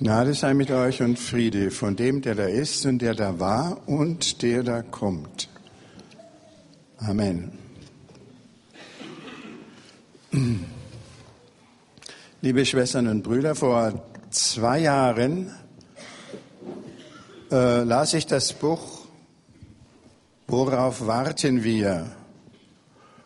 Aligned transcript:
Gnade 0.00 0.32
sei 0.34 0.54
mit 0.54 0.70
euch 0.70 1.02
und 1.02 1.18
Friede 1.18 1.72
von 1.72 1.96
dem, 1.96 2.22
der 2.22 2.36
da 2.36 2.44
ist 2.44 2.86
und 2.86 3.00
der 3.00 3.14
da 3.14 3.40
war 3.40 3.78
und 3.88 4.42
der 4.42 4.62
da 4.62 4.80
kommt. 4.82 5.48
Amen. 6.98 7.50
Liebe 12.42 12.64
Schwestern 12.64 13.08
und 13.08 13.24
Brüder, 13.24 13.56
vor 13.56 14.04
zwei 14.30 14.78
Jahren 14.78 15.52
äh, 17.50 17.82
las 17.82 18.14
ich 18.14 18.26
das 18.26 18.52
Buch 18.52 18.98
Worauf 20.46 21.06
warten 21.06 21.64
wir? 21.64 22.12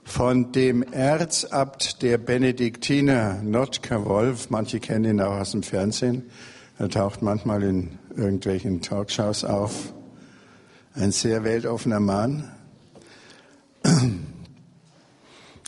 von 0.05 0.53
dem 0.53 0.83
Erzabt 0.83 2.03
der 2.03 2.19
Benediktiner, 2.19 3.41
Notker 3.43 4.05
Wolf, 4.05 4.51
manche 4.51 4.81
kennen 4.81 5.05
ihn 5.05 5.21
auch 5.21 5.39
aus 5.39 5.53
dem 5.53 5.63
Fernsehen, 5.63 6.31
er 6.79 6.89
taucht 6.89 7.23
manchmal 7.23 7.63
in 7.63 7.99
irgendwelchen 8.17 8.81
Talkshows 8.81 9.45
auf. 9.45 9.93
Ein 10.95 11.13
sehr 11.13 11.45
weltoffener 11.45 12.01
Mann. 12.01 12.51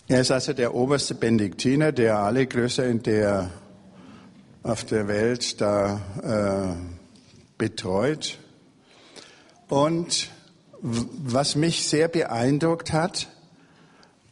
Er 0.06 0.20
ist 0.20 0.30
also 0.30 0.52
der 0.52 0.74
oberste 0.74 1.14
Benediktiner, 1.14 1.92
der 1.92 2.18
alle 2.18 2.46
Klöster 2.46 2.86
in 2.86 3.02
der, 3.02 3.50
auf 4.62 4.84
der 4.84 5.08
Welt 5.08 5.60
da 5.60 6.00
äh, 6.22 6.74
betreut. 7.56 8.38
Und 9.68 10.30
was 10.82 11.56
mich 11.56 11.86
sehr 11.88 12.08
beeindruckt 12.08 12.92
hat, 12.92 13.28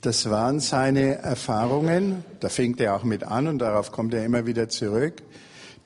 das 0.02 0.28
waren 0.28 0.60
seine 0.60 1.18
Erfahrungen, 1.18 2.24
da 2.40 2.48
fängt 2.48 2.80
er 2.80 2.94
auch 2.94 3.04
mit 3.04 3.24
an 3.24 3.46
und 3.46 3.60
darauf 3.60 3.92
kommt 3.92 4.12
er 4.12 4.24
immer 4.24 4.46
wieder 4.46 4.68
zurück, 4.68 5.22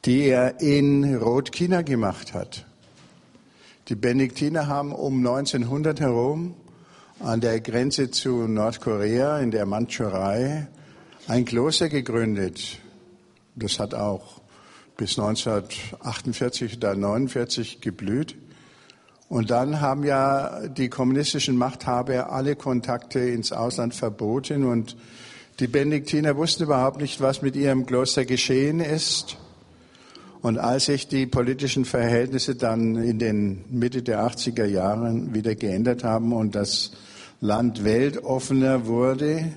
die 0.04 0.28
er 0.28 0.60
in 0.60 1.16
Rotchina 1.16 1.82
gemacht 1.82 2.34
hat. 2.34 2.66
Die 3.88 3.94
Benediktiner 3.94 4.66
haben 4.66 4.92
um 4.92 5.18
1900 5.18 6.00
herum 6.00 6.54
an 7.20 7.40
der 7.40 7.60
Grenze 7.60 8.10
zu 8.10 8.46
Nordkorea 8.46 9.38
in 9.38 9.50
der 9.50 9.64
Mandschurei 9.64 10.68
ein 11.28 11.44
Kloster 11.44 11.88
gegründet. 11.88 12.78
Das 13.54 13.78
hat 13.78 13.94
auch 13.94 14.40
bis 14.96 15.18
1948 15.18 16.76
oder 16.76 16.90
1949 16.90 17.80
geblüht. 17.80 18.36
Und 19.28 19.50
dann 19.50 19.80
haben 19.80 20.04
ja 20.04 20.68
die 20.68 20.88
kommunistischen 20.88 21.56
Machthaber 21.56 22.30
alle 22.30 22.54
Kontakte 22.54 23.18
ins 23.18 23.52
Ausland 23.52 23.94
verboten 23.94 24.64
und 24.64 24.96
die 25.58 25.66
Benediktiner 25.66 26.36
wussten 26.36 26.64
überhaupt 26.64 27.00
nicht, 27.00 27.20
was 27.20 27.40
mit 27.40 27.56
ihrem 27.56 27.86
Kloster 27.86 28.24
geschehen 28.24 28.80
ist. 28.80 29.38
Und 30.42 30.58
als 30.58 30.86
sich 30.86 31.08
die 31.08 31.26
politischen 31.26 31.84
Verhältnisse 31.84 32.54
dann 32.54 32.96
in 32.96 33.18
den 33.18 33.64
Mitte 33.70 34.02
der 34.02 34.20
80er 34.20 34.64
Jahren 34.64 35.34
wieder 35.34 35.54
geändert 35.54 36.04
haben 36.04 36.32
und 36.32 36.54
das 36.54 36.92
Land 37.40 37.84
weltoffener 37.84 38.86
wurde, 38.86 39.52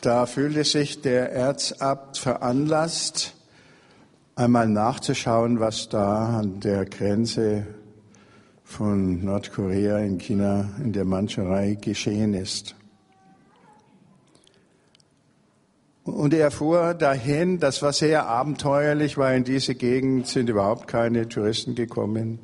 da 0.00 0.26
fühlte 0.26 0.64
sich 0.64 1.02
der 1.02 1.32
Erzabt 1.32 2.18
veranlasst, 2.18 3.34
einmal 4.36 4.68
nachzuschauen, 4.68 5.58
was 5.58 5.88
da 5.88 6.38
an 6.38 6.60
der 6.60 6.84
Grenze 6.84 7.66
von 8.62 9.24
Nordkorea 9.24 9.98
in 9.98 10.18
China 10.18 10.68
in 10.78 10.92
der 10.92 11.04
Mandschurei 11.04 11.76
geschehen 11.80 12.34
ist. 12.34 12.76
Und 16.08 16.32
er 16.32 16.50
fuhr 16.50 16.94
dahin, 16.94 17.60
das 17.60 17.82
war 17.82 17.92
sehr 17.92 18.26
abenteuerlich, 18.26 19.18
weil 19.18 19.36
in 19.36 19.44
diese 19.44 19.74
Gegend 19.74 20.26
sind 20.26 20.48
überhaupt 20.48 20.88
keine 20.88 21.28
Touristen 21.28 21.74
gekommen. 21.74 22.38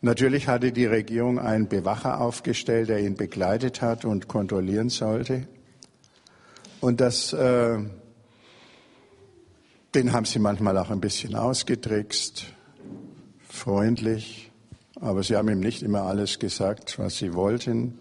Natürlich 0.00 0.48
hatte 0.48 0.72
die 0.72 0.86
Regierung 0.86 1.38
einen 1.38 1.68
Bewacher 1.68 2.20
aufgestellt, 2.20 2.88
der 2.88 3.00
ihn 3.00 3.16
begleitet 3.16 3.82
hat 3.82 4.04
und 4.04 4.28
kontrollieren 4.28 4.88
sollte. 4.88 5.46
Und 6.80 7.00
das, 7.00 7.32
äh, 7.34 7.78
den 9.94 10.12
haben 10.12 10.24
sie 10.24 10.38
manchmal 10.38 10.78
auch 10.78 10.90
ein 10.90 11.00
bisschen 11.00 11.34
ausgetrickst, 11.34 12.46
freundlich, 13.46 14.50
aber 15.00 15.22
sie 15.22 15.36
haben 15.36 15.48
ihm 15.48 15.60
nicht 15.60 15.82
immer 15.82 16.02
alles 16.02 16.38
gesagt, 16.38 16.98
was 16.98 17.18
sie 17.18 17.34
wollten. 17.34 17.98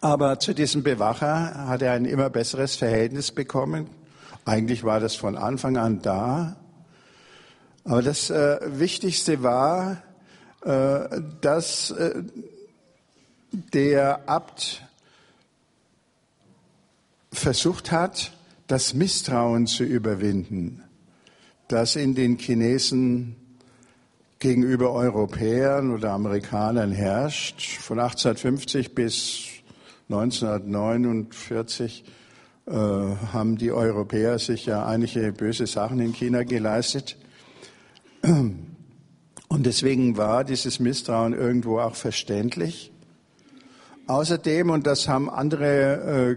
Aber 0.00 0.38
zu 0.38 0.54
diesem 0.54 0.82
Bewacher 0.82 1.68
hat 1.68 1.82
er 1.82 1.92
ein 1.92 2.04
immer 2.04 2.30
besseres 2.30 2.76
Verhältnis 2.76 3.32
bekommen. 3.32 3.88
Eigentlich 4.44 4.84
war 4.84 5.00
das 5.00 5.14
von 5.14 5.36
Anfang 5.36 5.76
an 5.76 6.02
da. 6.02 6.56
Aber 7.84 8.02
das 8.02 8.30
äh, 8.30 8.58
Wichtigste 8.64 9.42
war, 9.42 10.02
äh, 10.64 11.20
dass 11.40 11.90
äh, 11.90 12.22
der 13.52 14.28
Abt 14.28 14.82
versucht 17.32 17.92
hat, 17.92 18.32
das 18.66 18.94
Misstrauen 18.94 19.66
zu 19.66 19.84
überwinden, 19.84 20.82
das 21.68 21.96
in 21.96 22.14
den 22.14 22.38
Chinesen 22.38 23.36
gegenüber 24.38 24.92
Europäern 24.92 25.92
oder 25.92 26.12
Amerikanern 26.12 26.92
herrscht. 26.92 27.78
Von 27.80 27.98
1850 27.98 28.94
bis 28.94 29.53
1949 30.08 32.04
äh, 32.66 32.72
haben 32.72 33.56
die 33.56 33.72
Europäer 33.72 34.38
sich 34.38 34.66
ja 34.66 34.86
einige 34.86 35.32
böse 35.32 35.66
Sachen 35.66 36.00
in 36.00 36.12
China 36.12 36.44
geleistet. 36.44 37.16
Und 38.22 39.66
deswegen 39.66 40.16
war 40.16 40.44
dieses 40.44 40.80
Misstrauen 40.80 41.32
irgendwo 41.32 41.78
auch 41.78 41.94
verständlich. 41.94 42.90
Außerdem, 44.06 44.70
und 44.70 44.86
das 44.86 45.08
haben 45.08 45.30
andere 45.30 46.36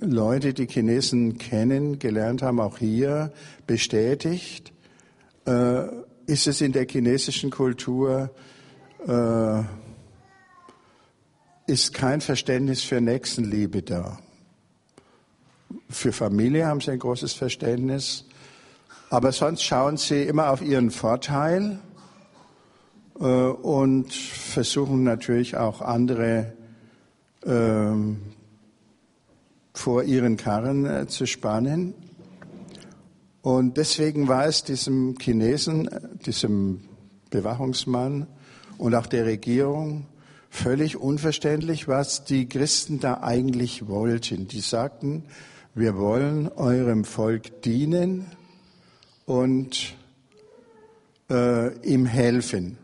Leute, 0.00 0.54
die 0.54 0.66
Chinesen 0.66 1.38
kennen, 1.38 1.98
gelernt 1.98 2.42
haben, 2.42 2.60
auch 2.60 2.78
hier 2.78 3.32
bestätigt, 3.66 4.72
äh, 5.46 5.84
ist 6.26 6.46
es 6.46 6.60
in 6.60 6.72
der 6.72 6.86
chinesischen 6.88 7.50
Kultur 7.50 8.30
ist 11.72 11.94
kein 11.94 12.20
Verständnis 12.20 12.82
für 12.82 13.00
Nächstenliebe 13.00 13.80
da. 13.80 14.18
Für 15.88 16.12
Familie 16.12 16.66
haben 16.66 16.82
sie 16.82 16.90
ein 16.90 16.98
großes 16.98 17.32
Verständnis, 17.32 18.26
aber 19.08 19.32
sonst 19.32 19.62
schauen 19.62 19.96
sie 19.96 20.24
immer 20.24 20.50
auf 20.50 20.60
ihren 20.60 20.90
Vorteil 20.90 21.78
äh, 23.18 23.24
und 23.24 24.12
versuchen 24.12 25.02
natürlich 25.02 25.56
auch 25.56 25.80
andere 25.80 26.52
äh, 27.40 27.92
vor 29.72 30.02
ihren 30.02 30.36
Karren 30.36 30.84
äh, 30.84 31.06
zu 31.06 31.24
spannen. 31.24 31.94
Und 33.40 33.78
deswegen 33.78 34.28
war 34.28 34.44
es 34.44 34.62
diesem 34.62 35.16
Chinesen, 35.18 35.88
diesem 36.26 36.82
Bewachungsmann 37.30 38.26
und 38.76 38.94
auch 38.94 39.06
der 39.06 39.24
Regierung 39.24 40.04
völlig 40.52 40.98
unverständlich, 40.98 41.88
was 41.88 42.24
die 42.24 42.46
Christen 42.46 43.00
da 43.00 43.22
eigentlich 43.22 43.88
wollten. 43.88 44.46
Die 44.48 44.60
sagten, 44.60 45.24
wir 45.74 45.96
wollen 45.96 46.48
eurem 46.48 47.04
Volk 47.04 47.62
dienen 47.62 48.26
und 49.24 49.96
äh, 51.30 51.74
ihm 51.78 52.04
helfen. 52.04 52.76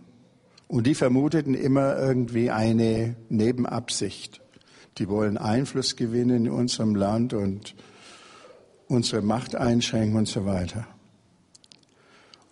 Und 0.66 0.86
die 0.86 0.94
vermuteten 0.94 1.52
immer 1.52 1.98
irgendwie 1.98 2.50
eine 2.50 3.16
Nebenabsicht. 3.28 4.40
Die 4.96 5.08
wollen 5.08 5.36
Einfluss 5.36 5.94
gewinnen 5.94 6.46
in 6.46 6.50
unserem 6.50 6.94
Land 6.94 7.34
und 7.34 7.74
unsere 8.88 9.20
Macht 9.20 9.54
einschränken 9.54 10.16
und 10.16 10.26
so 10.26 10.46
weiter. 10.46 10.86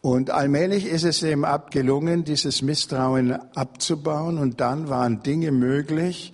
Und 0.06 0.30
allmählich 0.30 0.86
ist 0.86 1.02
es 1.02 1.24
ihm 1.24 1.44
abgelungen, 1.44 2.22
dieses 2.22 2.62
Misstrauen 2.62 3.32
abzubauen. 3.56 4.38
Und 4.38 4.60
dann 4.60 4.88
waren 4.88 5.24
Dinge 5.24 5.50
möglich, 5.50 6.32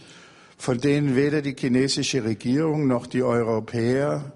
von 0.59 0.77
denen 0.77 1.17
weder 1.17 1.41
die 1.41 1.57
chinesische 1.59 2.23
Regierung 2.23 2.87
noch 2.87 3.07
die 3.07 3.23
Europäer, 3.23 4.31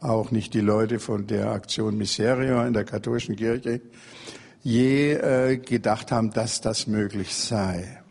auch 0.00 0.30
nicht 0.30 0.54
die 0.54 0.62
Leute 0.62 0.98
von 0.98 1.26
der 1.26 1.50
Aktion 1.50 1.98
Miserio 1.98 2.64
in 2.64 2.72
der 2.72 2.84
katholischen 2.84 3.36
Kirche, 3.36 3.82
je 4.62 5.12
äh, 5.12 5.58
gedacht 5.58 6.10
haben, 6.10 6.30
dass 6.32 6.62
das 6.62 6.86
möglich 6.86 7.34
sei. 7.34 8.02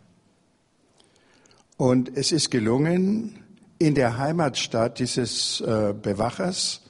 Und 1.77 2.15
es 2.15 2.31
ist 2.31 2.51
gelungen, 2.51 3.39
in 3.79 3.95
der 3.95 4.19
Heimatstadt 4.19 4.99
dieses 4.99 5.61
äh, 5.61 5.95
Bewachers 5.99 6.81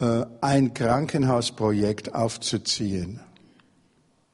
ein 0.00 0.72
Krankenhausprojekt 0.72 2.14
aufzuziehen. 2.14 3.20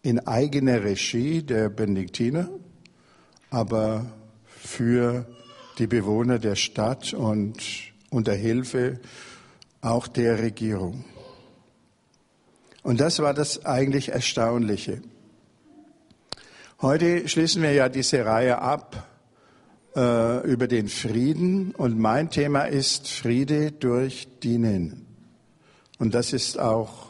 In 0.02 0.26
eigener 0.26 0.84
Regie 0.84 1.42
der 1.42 1.68
Benediktiner, 1.68 2.48
aber 3.50 4.06
für 4.46 5.26
die 5.78 5.86
Bewohner 5.86 6.38
der 6.38 6.54
Stadt 6.54 7.12
und 7.12 7.56
unter 8.10 8.32
Hilfe 8.32 9.00
auch 9.80 10.06
der 10.06 10.38
Regierung. 10.38 11.04
Und 12.82 13.00
das 13.00 13.18
war 13.18 13.34
das 13.34 13.64
eigentlich 13.66 14.10
Erstaunliche. 14.10 15.02
Heute 16.80 17.28
schließen 17.28 17.62
wir 17.62 17.72
ja 17.72 17.88
diese 17.88 18.24
Reihe 18.24 18.58
ab 18.58 19.08
äh, 19.96 20.46
über 20.46 20.68
den 20.68 20.88
Frieden 20.88 21.74
und 21.74 21.98
mein 21.98 22.30
Thema 22.30 22.62
ist 22.64 23.08
Friede 23.08 23.72
durch 23.72 24.28
Dienen. 24.42 25.05
Und 25.98 26.14
das 26.14 26.32
ist 26.32 26.58
auch 26.58 27.06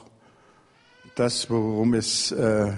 das, 1.17 1.51
worum 1.51 1.95
es 1.95 2.31
äh, 2.31 2.73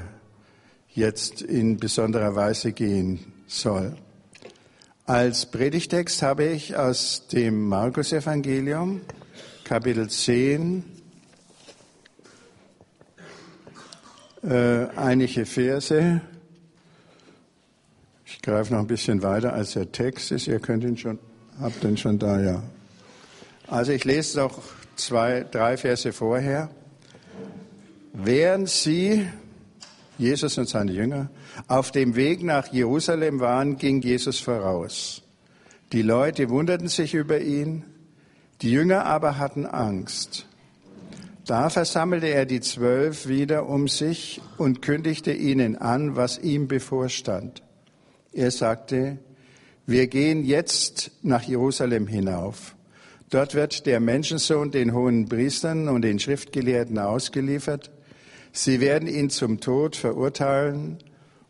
jetzt 0.94 1.42
in 1.42 1.76
besonderer 1.76 2.34
Weise 2.34 2.72
gehen 2.72 3.32
soll. 3.46 3.96
Als 5.04 5.46
Predigtext 5.46 6.22
habe 6.22 6.44
ich 6.44 6.76
aus 6.76 7.26
dem 7.28 7.68
Markus-Evangelium, 7.68 9.00
Kapitel 9.64 10.08
10, 10.08 10.84
äh, 14.42 14.86
einige 14.96 15.46
Verse. 15.46 16.20
Ich 18.24 18.42
greife 18.42 18.72
noch 18.72 18.80
ein 18.80 18.86
bisschen 18.86 19.22
weiter, 19.22 19.52
als 19.52 19.72
der 19.72 19.90
Text 19.90 20.30
ist. 20.30 20.46
Ihr 20.46 20.60
könnt 20.60 20.84
ihn 20.84 20.96
schon, 20.96 21.18
habt 21.60 21.82
ihn 21.84 21.96
schon 21.96 22.18
da, 22.18 22.40
ja. 22.40 22.62
Also 23.66 23.92
ich 23.92 24.04
lese 24.04 24.38
noch 24.38 24.62
zwei, 24.98 25.44
drei 25.50 25.76
Verse 25.76 26.12
vorher. 26.12 26.70
Während 28.12 28.68
sie, 28.68 29.26
Jesus 30.18 30.58
und 30.58 30.68
seine 30.68 30.92
Jünger, 30.92 31.30
auf 31.66 31.92
dem 31.92 32.16
Weg 32.16 32.42
nach 32.42 32.72
Jerusalem 32.72 33.40
waren, 33.40 33.76
ging 33.76 34.00
Jesus 34.02 34.40
voraus. 34.40 35.22
Die 35.92 36.02
Leute 36.02 36.50
wunderten 36.50 36.88
sich 36.88 37.14
über 37.14 37.40
ihn, 37.40 37.84
die 38.60 38.70
Jünger 38.70 39.06
aber 39.06 39.38
hatten 39.38 39.66
Angst. 39.66 40.46
Da 41.46 41.70
versammelte 41.70 42.26
er 42.26 42.44
die 42.44 42.60
Zwölf 42.60 43.26
wieder 43.26 43.68
um 43.68 43.88
sich 43.88 44.42
und 44.58 44.82
kündigte 44.82 45.32
ihnen 45.32 45.76
an, 45.76 46.14
was 46.14 46.38
ihm 46.38 46.68
bevorstand. 46.68 47.62
Er 48.32 48.50
sagte, 48.50 49.18
wir 49.86 50.08
gehen 50.08 50.44
jetzt 50.44 51.10
nach 51.22 51.44
Jerusalem 51.44 52.06
hinauf. 52.06 52.76
Dort 53.30 53.54
wird 53.54 53.86
der 53.86 54.00
Menschensohn 54.00 54.70
den 54.70 54.92
hohen 54.92 55.28
Priestern 55.28 55.88
und 55.88 56.02
den 56.02 56.18
Schriftgelehrten 56.18 56.98
ausgeliefert. 56.98 57.90
Sie 58.52 58.80
werden 58.80 59.08
ihn 59.08 59.30
zum 59.30 59.60
Tod 59.60 59.96
verurteilen 59.96 60.98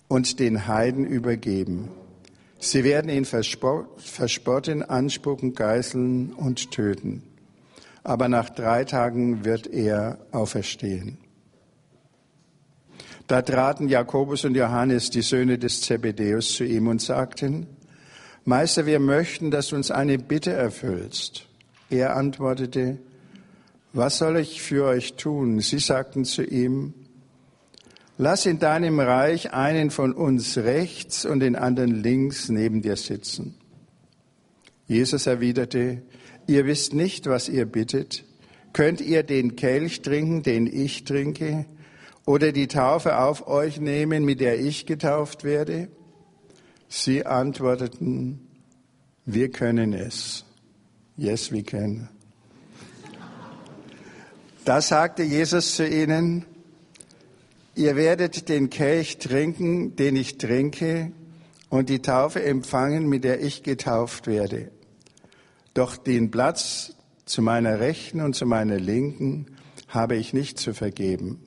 und 0.09 0.41
den 0.41 0.67
Heiden 0.67 1.07
übergeben. 1.07 1.89
Sie 2.59 2.83
werden 2.83 3.11
ihn 3.11 3.25
verspotten, 3.25 4.83
anspucken, 4.83 5.55
geißeln 5.55 6.33
und 6.33 6.73
töten 6.73 7.23
aber 8.09 8.29
nach 8.29 8.49
drei 8.49 8.85
Tagen 8.85 9.45
wird 9.45 9.67
er 9.67 10.19
auferstehen. 10.33 11.19
Da 13.27 13.43
traten 13.43 13.89
Jakobus 13.89 14.47
und 14.47 14.55
Johannes, 14.55 15.11
die 15.11 15.21
Söhne 15.21 15.59
des 15.59 15.83
Zebedeus, 15.83 16.55
zu 16.55 16.65
ihm 16.65 16.87
und 16.87 17.03
sagten, 17.03 17.67
Meister, 18.47 18.87
wir 18.87 18.99
möchten, 18.99 19.51
dass 19.51 19.69
du 19.69 19.77
uns 19.77 19.91
eine 19.91 20.17
Bitte 20.17 20.53
erfüllst. 20.53 21.48
Er 21.91 22.17
antwortete, 22.17 22.99
was 23.93 24.19
soll 24.19 24.37
ich 24.39 24.61
für 24.61 24.85
euch 24.85 25.15
tun? 25.15 25.61
Sie 25.61 25.79
sagten 25.79 26.25
zu 26.25 26.45
ihm, 26.45 26.95
lass 28.19 28.47
in 28.47 28.59
deinem 28.59 29.01
Reich 29.01 29.53
einen 29.53 29.91
von 29.91 30.13
uns 30.13 30.59
rechts 30.59 31.25
und 31.25 31.41
den 31.41 31.57
anderen 31.57 32.03
links 32.03 32.49
neben 32.49 32.83
dir 32.83 32.97
sitzen. 32.97 33.55
Jesus 34.87 35.27
erwiderte, 35.27 36.03
Ihr 36.49 36.65
wisst 36.65 36.95
nicht, 36.95 37.27
was 37.27 37.51
ihr 37.51 37.67
bittet. 37.67 38.25
Könnt 38.73 39.03
ihr 39.03 39.23
den 39.23 39.55
Kelch 39.55 40.01
trinken, 40.01 40.43
den 40.43 40.67
ich 40.67 41.05
trinke, 41.05 41.67
oder 42.25 42.53
die 42.53 42.69
Taufe 42.69 43.19
auf 43.19 43.47
euch 43.47 43.81
nehmen, 43.81 44.25
mit 44.25 44.41
der 44.41 44.59
ich 44.59 44.87
getauft 44.87 45.45
werde? 45.45 45.89
Sie 46.89 47.27
antworteten, 47.27 48.49
wir 49.27 49.51
können 49.51 49.93
es. 49.93 50.47
Yes, 51.19 51.51
we 51.51 51.65
can. 51.65 52.09
Da 54.65 54.81
sagte 54.81 55.25
Jesus 55.25 55.75
zu 55.75 55.85
ihnen, 55.85 56.45
ihr 57.75 57.97
werdet 57.97 58.49
den 58.49 58.71
Kelch 58.71 59.19
trinken, 59.19 59.97
den 59.97 60.15
ich 60.15 60.39
trinke, 60.39 61.11
und 61.71 61.89
die 61.89 62.03
Taufe 62.03 62.45
empfangen, 62.45 63.09
mit 63.09 63.25
der 63.25 63.43
ich 63.43 63.65
getauft 63.65 64.29
werde. 64.29 64.71
Doch 65.75 65.97
den 65.97 66.31
Platz 66.31 66.95
zu 67.25 67.43
meiner 67.43 67.81
Rechten 67.81 68.21
und 68.21 68.37
zu 68.37 68.47
meiner 68.47 68.79
Linken 68.79 69.47
habe 69.89 70.15
ich 70.15 70.33
nicht 70.33 70.61
zu 70.61 70.73
vergeben. 70.73 71.41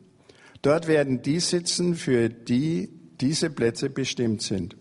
Dort 0.62 0.88
werden 0.88 1.21
die 1.21 1.39
sitzen, 1.39 1.95
für 1.95 2.27
die 2.27 2.89
diese 3.21 3.50
Plätze 3.50 3.89
bestimmt 3.89 4.41
sind. 4.41 4.75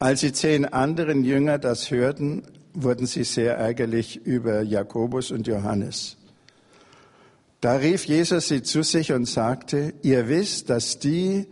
Als 0.00 0.20
die 0.20 0.32
zehn 0.32 0.64
anderen 0.64 1.22
Jünger 1.22 1.58
das 1.58 1.92
hörten, 1.92 2.42
wurden 2.74 3.06
sie 3.06 3.24
sehr 3.24 3.56
ärgerlich 3.56 4.24
über 4.26 4.62
Jakobus 4.62 5.30
und 5.30 5.46
Johannes. 5.46 6.16
Da 7.60 7.76
rief 7.76 8.04
Jesus 8.04 8.48
sie 8.48 8.62
zu 8.62 8.82
sich 8.82 9.12
und 9.12 9.26
sagte, 9.26 9.94
ihr 10.02 10.28
wisst, 10.28 10.68
dass 10.68 10.98
die, 10.98 11.46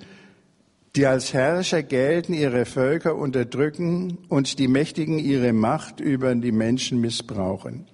die 0.95 1.07
als 1.07 1.33
Herrscher 1.33 1.83
gelten, 1.83 2.35
ihre 2.35 2.67
Völker 2.67 3.17
unterdrücken 3.17 4.19
und 4.29 4.59
die 4.59 4.69
Mächtigen 4.69 5.19
ihre 5.19 5.55
Macht 5.55 6.01
über 6.01 6.35
die 6.35 6.53
Menschen 6.53 7.01
missbrauchen. 7.01 7.87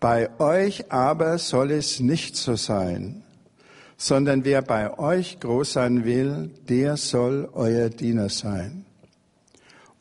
Bei 0.00 0.30
euch 0.40 0.90
aber 0.90 1.38
soll 1.38 1.70
es 1.70 2.00
nicht 2.00 2.34
so 2.34 2.56
sein, 2.56 3.22
sondern 3.96 4.44
wer 4.44 4.60
bei 4.62 4.98
euch 4.98 5.38
groß 5.38 5.74
sein 5.74 6.04
will, 6.04 6.50
der 6.68 6.96
soll 6.96 7.48
euer 7.52 7.88
Diener 7.88 8.30
sein. 8.30 8.84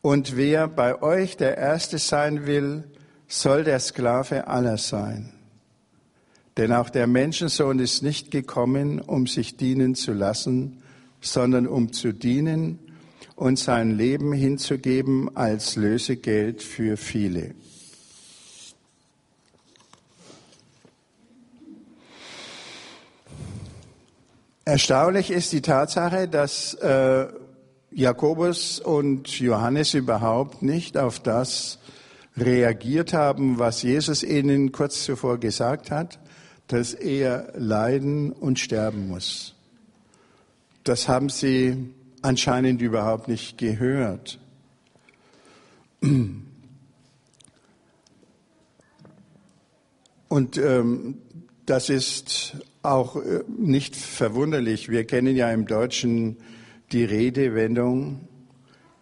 Und 0.01 0.35
wer 0.35 0.67
bei 0.67 1.01
euch 1.01 1.37
der 1.37 1.57
Erste 1.57 1.99
sein 1.99 2.45
will, 2.47 2.83
soll 3.27 3.63
der 3.63 3.79
Sklave 3.79 4.47
aller 4.47 4.77
sein. 4.77 5.33
Denn 6.57 6.73
auch 6.73 6.89
der 6.89 7.07
Menschensohn 7.07 7.79
ist 7.79 8.01
nicht 8.01 8.31
gekommen, 8.31 8.99
um 8.99 9.27
sich 9.27 9.57
dienen 9.57 9.95
zu 9.95 10.13
lassen, 10.13 10.81
sondern 11.21 11.67
um 11.67 11.93
zu 11.93 12.13
dienen 12.13 12.79
und 13.35 13.57
sein 13.57 13.97
Leben 13.97 14.33
hinzugeben 14.33 15.35
als 15.35 15.75
Lösegeld 15.75 16.61
für 16.61 16.97
viele. 16.97 17.53
Erstaunlich 24.65 25.31
ist 25.31 25.53
die 25.53 25.61
Tatsache, 25.61 26.27
dass 26.27 26.75
äh, 26.75 27.27
Jakobus 27.91 28.79
und 28.79 29.39
Johannes 29.39 29.93
überhaupt 29.93 30.61
nicht 30.61 30.97
auf 30.97 31.19
das 31.19 31.77
reagiert 32.37 33.11
haben, 33.13 33.59
was 33.59 33.83
Jesus 33.83 34.23
ihnen 34.23 34.71
kurz 34.71 35.03
zuvor 35.03 35.37
gesagt 35.39 35.91
hat, 35.91 36.17
dass 36.67 36.93
er 36.93 37.51
leiden 37.57 38.31
und 38.31 38.59
sterben 38.59 39.09
muss. 39.09 39.55
Das 40.85 41.09
haben 41.09 41.27
sie 41.27 41.89
anscheinend 42.21 42.81
überhaupt 42.81 43.27
nicht 43.27 43.57
gehört. 43.57 44.39
Und 50.29 50.57
ähm, 50.57 51.17
das 51.65 51.89
ist 51.89 52.55
auch 52.83 53.17
äh, 53.17 53.43
nicht 53.47 53.97
verwunderlich. 53.97 54.87
Wir 54.89 55.05
kennen 55.05 55.35
ja 55.35 55.51
im 55.51 55.67
Deutschen 55.67 56.37
die 56.91 57.05
Redewendung, 57.05 58.27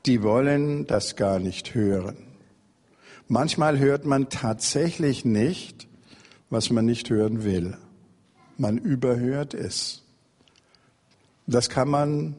die 0.05 0.23
wollen 0.23 0.85
das 0.87 1.15
gar 1.15 1.39
nicht 1.39 1.73
hören. 1.73 2.17
Manchmal 3.27 3.79
hört 3.79 4.05
man 4.05 4.29
tatsächlich 4.29 5.25
nicht, 5.25 5.87
was 6.49 6.69
man 6.69 6.85
nicht 6.85 7.09
hören 7.09 7.43
will. 7.43 7.77
Man 8.57 8.77
überhört 8.77 9.53
es. 9.53 10.03
Das 11.45 11.69
kann 11.69 11.89
man 11.89 12.35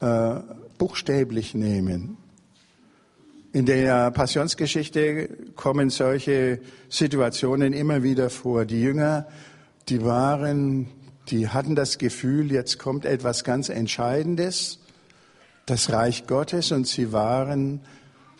äh, 0.00 0.40
buchstäblich 0.78 1.54
nehmen. 1.54 2.16
In 3.52 3.66
der 3.66 4.10
Passionsgeschichte 4.10 5.28
kommen 5.56 5.90
solche 5.90 6.60
Situationen 6.88 7.72
immer 7.72 8.02
wieder 8.02 8.30
vor. 8.30 8.64
Die 8.64 8.80
Jünger, 8.80 9.26
die 9.88 10.02
waren, 10.02 10.88
die 11.28 11.48
hatten 11.48 11.74
das 11.74 11.98
Gefühl, 11.98 12.50
jetzt 12.52 12.78
kommt 12.78 13.04
etwas 13.04 13.44
ganz 13.44 13.68
Entscheidendes, 13.68 14.80
das 15.66 15.92
Reich 15.92 16.26
Gottes, 16.26 16.72
und 16.72 16.86
sie 16.86 17.12
waren 17.12 17.80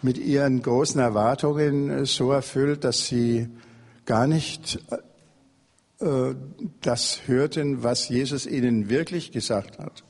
mit 0.03 0.19
ihren 0.19 0.62
großen 0.62 1.01
Erwartungen 1.01 2.05
so 2.07 2.33
erfüllt, 2.33 2.85
dass 2.85 3.07
sie 3.07 3.49
gar 4.05 4.27
nicht 4.27 4.81
äh, 6.01 6.35
das 6.81 7.21
hörten, 7.27 7.85
was 7.85 8.09
Jesus 8.09 8.47
ihnen 8.47 8.89
wirklich 8.89 9.31
gesagt 9.31 9.79
hat. 9.79 10.03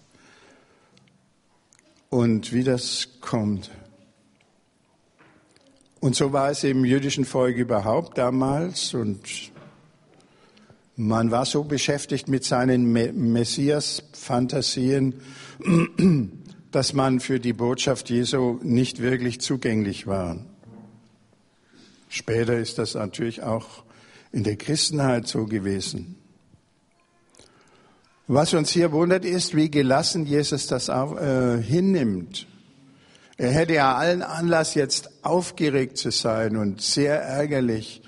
Und 2.08 2.52
wie 2.52 2.64
das 2.64 3.08
kommt. 3.20 3.70
Und 6.00 6.16
so 6.16 6.32
war 6.32 6.50
es 6.50 6.64
im 6.64 6.84
jüdischen 6.84 7.24
Volk 7.24 7.56
überhaupt 7.56 8.18
damals. 8.18 8.92
Und 8.94 9.51
Man 10.96 11.30
war 11.30 11.46
so 11.46 11.64
beschäftigt 11.64 12.28
mit 12.28 12.44
seinen 12.44 12.92
Messias-Fantasien, 12.92 15.14
dass 16.70 16.92
man 16.92 17.20
für 17.20 17.40
die 17.40 17.54
Botschaft 17.54 18.10
Jesu 18.10 18.58
nicht 18.62 19.00
wirklich 19.00 19.40
zugänglich 19.40 20.06
war. 20.06 20.44
Später 22.08 22.58
ist 22.58 22.78
das 22.78 22.94
natürlich 22.94 23.42
auch 23.42 23.84
in 24.32 24.44
der 24.44 24.56
Christenheit 24.56 25.26
so 25.26 25.46
gewesen. 25.46 26.16
Was 28.26 28.52
uns 28.52 28.70
hier 28.70 28.92
wundert, 28.92 29.24
ist, 29.24 29.56
wie 29.56 29.70
gelassen 29.70 30.26
Jesus 30.26 30.66
das 30.66 30.90
auch, 30.90 31.18
äh, 31.18 31.62
hinnimmt. 31.62 32.46
Er 33.38 33.50
hätte 33.50 33.72
ja 33.74 33.96
allen 33.96 34.22
Anlass, 34.22 34.74
jetzt 34.74 35.24
aufgeregt 35.24 35.96
zu 35.96 36.10
sein 36.10 36.56
und 36.56 36.82
sehr 36.82 37.20
ärgerlich 37.20 38.02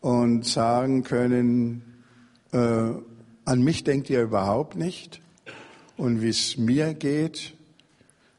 und 0.00 0.44
sagen 0.44 1.02
können, 1.02 1.85
äh, 2.56 2.94
an 3.44 3.62
mich 3.62 3.84
denkt 3.84 4.10
ihr 4.10 4.22
überhaupt 4.22 4.76
nicht 4.76 5.20
und 5.96 6.22
wie 6.22 6.30
es 6.30 6.56
mir 6.56 6.94
geht. 6.94 7.54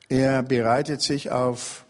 Er 0.09 0.41
bereitet 0.41 1.01
sich 1.01 1.31
auf 1.31 1.85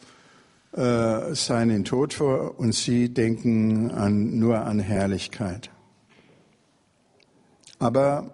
äh, 0.74 1.34
seinen 1.34 1.86
Tod 1.86 2.14
vor 2.14 2.60
und 2.60 2.74
sie 2.74 3.14
denken 3.14 3.92
an, 3.92 4.38
nur 4.40 4.60
an 4.60 4.80
Herrlichkeit. 4.80 5.70
Aber 7.80 8.32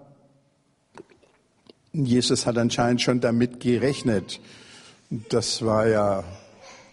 Jesus 1.91 2.45
hat 2.45 2.57
anscheinend 2.57 3.01
schon 3.01 3.19
damit 3.19 3.59
gerechnet. 3.59 4.39
Das 5.29 5.63
war 5.63 5.87
ja 5.87 6.23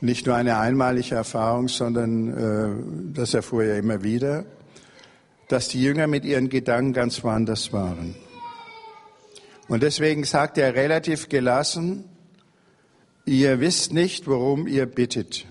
nicht 0.00 0.26
nur 0.26 0.34
eine 0.34 0.58
einmalige 0.58 1.14
Erfahrung, 1.14 1.68
sondern 1.68 2.28
äh, 2.36 3.14
das 3.14 3.34
erfuhr 3.34 3.64
er 3.64 3.78
immer 3.78 4.02
wieder, 4.02 4.44
dass 5.50 5.66
die 5.66 5.82
Jünger 5.82 6.06
mit 6.06 6.24
ihren 6.24 6.48
Gedanken 6.48 6.92
ganz 6.92 7.24
woanders 7.24 7.72
waren. 7.72 8.14
Und 9.66 9.82
deswegen 9.82 10.22
sagt 10.22 10.58
er 10.58 10.76
relativ 10.76 11.28
gelassen, 11.28 12.04
ihr 13.26 13.58
wisst 13.58 13.92
nicht, 13.92 14.28
worum 14.28 14.68
ihr 14.68 14.86
bittet. 14.86 15.46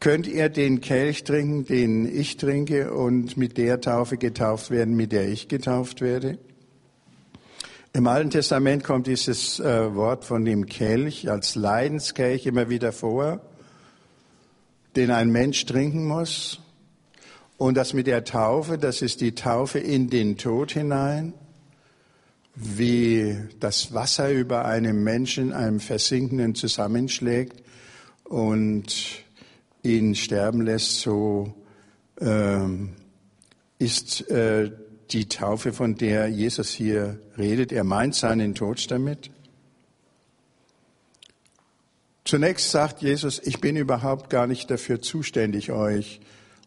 Könnt 0.00 0.26
ihr 0.26 0.48
den 0.48 0.80
Kelch 0.80 1.24
trinken, 1.24 1.66
den 1.66 2.06
ich 2.06 2.38
trinke, 2.38 2.94
und 2.94 3.36
mit 3.36 3.58
der 3.58 3.82
Taufe 3.82 4.16
getauft 4.16 4.70
werden, 4.70 4.96
mit 4.96 5.12
der 5.12 5.28
ich 5.28 5.48
getauft 5.48 6.00
werde? 6.00 6.38
Im 7.92 8.06
Alten 8.06 8.30
Testament 8.30 8.82
kommt 8.82 9.06
dieses 9.06 9.60
äh, 9.60 9.94
Wort 9.94 10.24
von 10.24 10.44
dem 10.46 10.64
Kelch 10.64 11.30
als 11.30 11.54
Leidenskelch 11.54 12.46
immer 12.46 12.70
wieder 12.70 12.92
vor, 12.92 13.40
den 14.96 15.10
ein 15.10 15.30
Mensch 15.30 15.66
trinken 15.66 16.06
muss. 16.06 16.60
Und 17.58 17.76
das 17.76 17.94
mit 17.94 18.06
der 18.06 18.24
Taufe, 18.24 18.76
das 18.76 19.00
ist 19.00 19.20
die 19.20 19.34
Taufe 19.34 19.78
in 19.78 20.10
den 20.10 20.36
Tod 20.36 20.72
hinein, 20.72 21.32
wie 22.54 23.36
das 23.60 23.94
Wasser 23.94 24.30
über 24.30 24.64
einem 24.64 25.02
Menschen, 25.02 25.52
einem 25.52 25.80
Versinkenden 25.80 26.54
zusammenschlägt 26.54 27.62
und 28.24 29.24
ihn 29.82 30.14
sterben 30.14 30.62
lässt, 30.62 31.00
so 31.00 31.54
ähm, 32.20 32.92
ist 33.78 34.28
äh, 34.30 34.70
die 35.10 35.28
Taufe, 35.28 35.72
von 35.72 35.94
der 35.96 36.28
Jesus 36.28 36.70
hier 36.70 37.18
redet. 37.38 37.72
Er 37.72 37.84
meint 37.84 38.14
seinen 38.14 38.54
Tod 38.54 38.90
damit. 38.90 39.30
Zunächst 42.24 42.70
sagt 42.70 43.02
Jesus, 43.02 43.40
ich 43.44 43.60
bin 43.60 43.76
überhaupt 43.76 44.30
gar 44.30 44.46
nicht 44.46 44.70
dafür 44.70 45.00
zuständig, 45.00 45.70
euch 45.70 46.20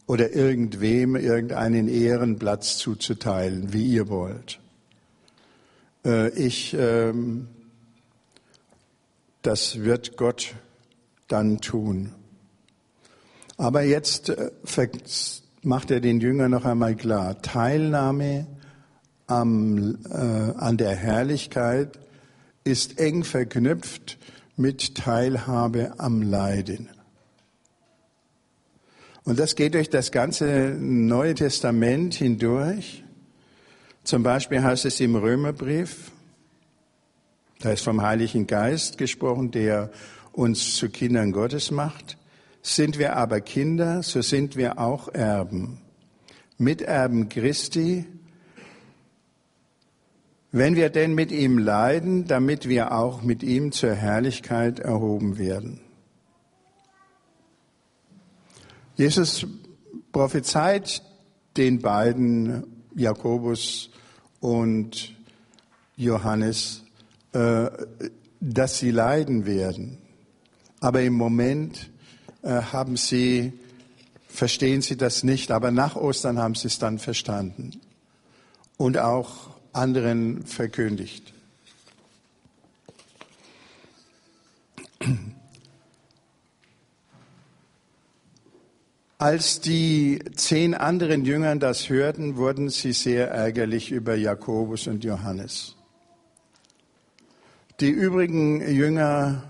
oder 0.10 0.34
irgendwem 0.34 1.16
irgendeinen 1.16 1.88
Ehrenplatz 1.88 2.80
zuzuteilen, 2.80 3.74
wie 3.74 3.86
ihr 3.86 4.10
wollt. 4.10 4.60
Äh, 6.04 6.30
ich, 6.30 6.76
ähm, 6.76 7.48
das 9.44 9.82
wird 9.82 10.18
Gott 10.18 10.56
dann 11.28 11.62
tun. 11.62 12.16
Aber 13.58 13.84
jetzt 13.84 14.30
äh, 14.30 14.50
macht 15.62 15.92
er 15.92 16.00
den 16.00 16.20
Jüngern 16.20 16.50
noch 16.50 16.66
einmal 16.66 16.96
klar, 16.96 17.40
Teilnahme 17.44 18.48
am, 19.28 20.00
äh, 20.10 20.16
an 20.16 20.78
der 20.78 20.96
Herrlichkeit 20.96 22.00
ist 22.64 22.98
eng 22.98 23.24
verknüpft 23.24 24.18
mit 24.58 24.96
Teilhabe 24.96 26.00
am 26.00 26.24
Leiden. 26.24 26.90
Und 29.30 29.38
das 29.38 29.56
geht 29.56 29.76
durch 29.76 29.92
das 29.92 30.12
ganze 30.12 30.76
Neue 30.80 31.36
Testament 31.36 32.16
hindurch. 32.16 33.04
Zum 34.04 34.24
Beispiel 34.24 34.64
heißt 34.64 34.86
es 34.86 35.00
im 35.02 35.16
Römerbrief, 35.16 36.12
da 37.60 37.72
ist 37.72 37.84
vom 37.84 38.02
Heiligen 38.02 38.48
Geist 38.48 38.98
gesprochen, 38.98 39.52
der 39.52 39.92
uns 40.32 40.78
zu 40.78 40.90
Kindern 40.90 41.32
Gottes 41.32 41.70
macht. 41.70 42.18
Sind 42.64 42.98
wir 42.98 43.16
aber 43.18 43.40
Kinder, 43.40 44.02
so 44.02 44.24
sind 44.24 44.56
wir 44.56 44.80
auch 44.80 45.14
Erben. 45.14 45.80
Miterben 46.58 47.30
Christi, 47.30 48.06
wenn 50.52 50.76
wir 50.76 50.90
denn 50.90 51.14
mit 51.14 51.32
ihm 51.32 51.60
leiden, 51.60 52.26
damit 52.26 52.68
wir 52.68 52.94
auch 52.94 53.22
mit 53.22 53.44
ihm 53.44 53.74
zur 53.74 53.94
Herrlichkeit 53.94 54.80
erhoben 54.80 55.38
werden. 55.38 55.82
Jesus 59.00 59.48
prophezeit 60.12 61.02
den 61.56 61.80
beiden, 61.80 62.66
Jakobus 62.94 63.92
und 64.42 65.16
Johannes, 65.96 66.84
äh, 67.32 67.70
dass 68.42 68.80
sie 68.80 68.92
leiden 68.92 69.46
werden. 69.46 70.00
Aber 70.82 71.02
im 71.02 71.14
Moment 71.14 71.90
äh, 72.42 72.50
haben 72.62 72.98
sie, 72.98 73.54
verstehen 74.28 74.82
sie 74.82 74.98
das 74.98 75.24
nicht, 75.24 75.52
aber 75.52 75.72
nach 75.72 75.96
Ostern 75.96 76.38
haben 76.38 76.56
sie 76.56 76.68
es 76.68 76.78
dann 76.78 77.00
verstanden 77.00 77.80
und 78.76 78.98
auch 78.98 79.52
anderen 79.72 80.46
verkündigt. 80.46 81.34
Als 89.22 89.60
die 89.60 90.22
zehn 90.34 90.74
anderen 90.74 91.26
Jüngern 91.26 91.60
das 91.60 91.90
hörten, 91.90 92.38
wurden 92.38 92.70
sie 92.70 92.94
sehr 92.94 93.30
ärgerlich 93.30 93.92
über 93.92 94.16
Jakobus 94.16 94.88
und 94.88 95.04
Johannes. 95.04 95.76
Die 97.82 97.90
übrigen 97.90 98.66
Jünger 98.74 99.44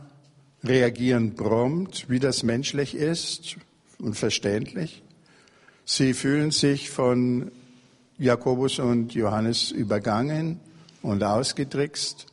reagieren 0.63 1.35
prompt, 1.35 2.09
wie 2.09 2.17
das 2.17 2.41
menschlich 2.41 2.95
ist 2.95 3.57
und 3.99 4.17
verständlich. 4.17 5.03
Sie 5.85 6.15
fühlen 6.15 6.49
sich 6.49 6.89
von 6.89 7.51
Jakobus 8.17 8.79
und 8.79 9.13
Johannes 9.13 9.69
übergangen 9.69 10.59
und 11.03 11.23
ausgetrickst. 11.23 12.25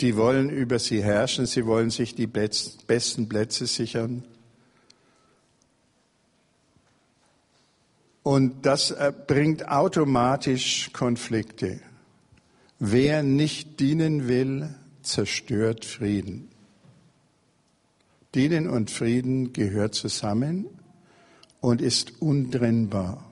Die 0.00 0.16
wollen 0.16 0.50
über 0.50 0.80
sie 0.80 1.04
herrschen, 1.04 1.46
sie 1.46 1.66
wollen 1.66 1.90
sich 1.90 2.16
die 2.16 2.26
besten 2.26 3.28
Plätze 3.28 3.68
sichern. 3.68 4.24
Und 8.26 8.66
das 8.66 8.90
äh, 8.90 9.12
bringt 9.24 9.68
automatisch 9.68 10.90
Konflikte. 10.92 11.78
Wer 12.80 13.22
nicht 13.22 13.78
dienen 13.78 14.26
will, 14.26 14.74
zerstört 15.02 15.84
Frieden. 15.84 16.48
Dienen 18.34 18.68
und 18.68 18.90
Frieden 18.90 19.52
gehört 19.52 19.94
zusammen 19.94 20.66
und 21.60 21.80
ist 21.80 22.20
untrennbar. 22.20 23.24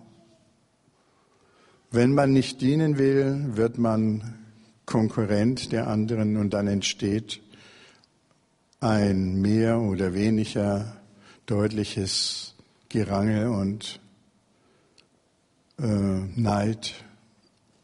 Wenn 1.91 2.15
man 2.15 2.33
nicht 2.33 2.61
dienen 2.61 2.97
will, 2.97 3.57
wird 3.57 3.79
man 3.79 4.39
Konkurrent 4.87 5.73
der 5.73 5.89
anderen 5.89 6.37
und 6.37 6.51
dann 6.55 6.69
entsteht 6.69 7.41
ein 8.79 9.41
mehr 9.41 9.81
oder 9.81 10.15
weniger 10.15 11.03
deutliches 11.47 12.55
Gerangel 12.91 13.49
und 13.49 13.99
äh, 15.79 15.87
Neid 15.87 16.95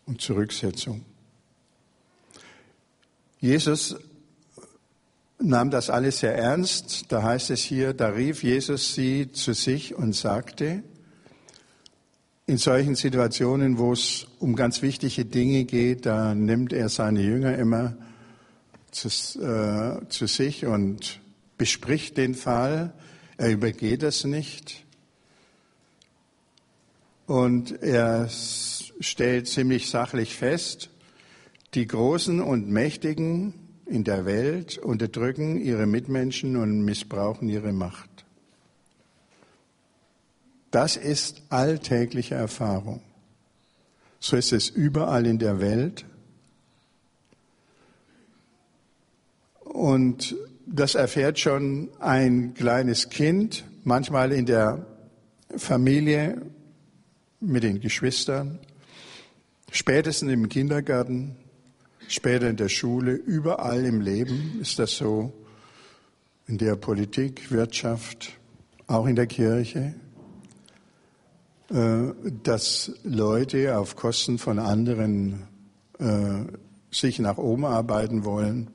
und 0.06 0.20
Zurücksetzung. 0.20 1.04
Jesus 3.40 3.96
nahm 5.38 5.70
das 5.70 5.90
alles 5.90 6.20
sehr 6.20 6.36
ernst. 6.36 7.06
Da 7.08 7.22
heißt 7.22 7.50
es 7.50 7.62
hier, 7.62 7.94
da 7.94 8.08
rief 8.08 8.42
Jesus 8.42 8.94
sie 8.94 9.32
zu 9.32 9.54
sich 9.54 9.94
und 9.94 10.14
sagte, 10.14 10.82
in 12.46 12.58
solchen 12.58 12.96
Situationen, 12.96 13.78
wo 13.78 13.92
es 13.92 14.26
um 14.40 14.56
ganz 14.56 14.82
wichtige 14.82 15.24
Dinge 15.24 15.64
geht, 15.64 16.04
da 16.04 16.34
nimmt 16.34 16.72
er 16.72 16.88
seine 16.88 17.22
Jünger 17.22 17.56
immer 17.56 17.96
zu, 18.90 19.08
äh, 19.40 20.08
zu 20.08 20.26
sich 20.26 20.66
und 20.66 21.20
bespricht 21.58 22.16
den 22.16 22.34
Fall. 22.34 22.92
Er 23.36 23.52
übergeht 23.52 24.02
es 24.02 24.24
nicht. 24.24 24.84
Und 27.30 27.80
er 27.80 28.28
stellt 28.28 29.46
ziemlich 29.46 29.88
sachlich 29.88 30.34
fest, 30.34 30.90
die 31.74 31.86
Großen 31.86 32.40
und 32.40 32.68
Mächtigen 32.68 33.54
in 33.86 34.02
der 34.02 34.24
Welt 34.24 34.78
unterdrücken 34.78 35.56
ihre 35.60 35.86
Mitmenschen 35.86 36.56
und 36.56 36.84
missbrauchen 36.84 37.48
ihre 37.48 37.72
Macht. 37.72 38.10
Das 40.72 40.96
ist 40.96 41.42
alltägliche 41.50 42.34
Erfahrung. 42.34 43.00
So 44.18 44.36
ist 44.36 44.52
es 44.52 44.68
überall 44.68 45.24
in 45.24 45.38
der 45.38 45.60
Welt. 45.60 46.04
Und 49.60 50.34
das 50.66 50.96
erfährt 50.96 51.38
schon 51.38 51.90
ein 52.00 52.54
kleines 52.54 53.08
Kind, 53.08 53.64
manchmal 53.84 54.32
in 54.32 54.46
der 54.46 54.84
Familie 55.56 56.42
mit 57.40 57.62
den 57.62 57.80
Geschwistern, 57.80 58.58
spätestens 59.70 60.30
im 60.32 60.48
Kindergarten, 60.48 61.36
später 62.08 62.48
in 62.48 62.56
der 62.56 62.68
Schule, 62.68 63.12
überall 63.12 63.84
im 63.84 64.00
Leben 64.00 64.58
ist 64.60 64.78
das 64.78 64.96
so, 64.96 65.32
in 66.46 66.58
der 66.58 66.76
Politik, 66.76 67.50
Wirtschaft, 67.50 68.32
auch 68.86 69.06
in 69.06 69.16
der 69.16 69.26
Kirche, 69.26 69.94
äh, 71.70 72.08
dass 72.42 72.92
Leute 73.04 73.78
auf 73.78 73.94
Kosten 73.94 74.38
von 74.38 74.58
anderen 74.58 75.46
äh, 75.98 76.44
sich 76.90 77.20
nach 77.20 77.38
oben 77.38 77.64
arbeiten 77.64 78.24
wollen 78.24 78.70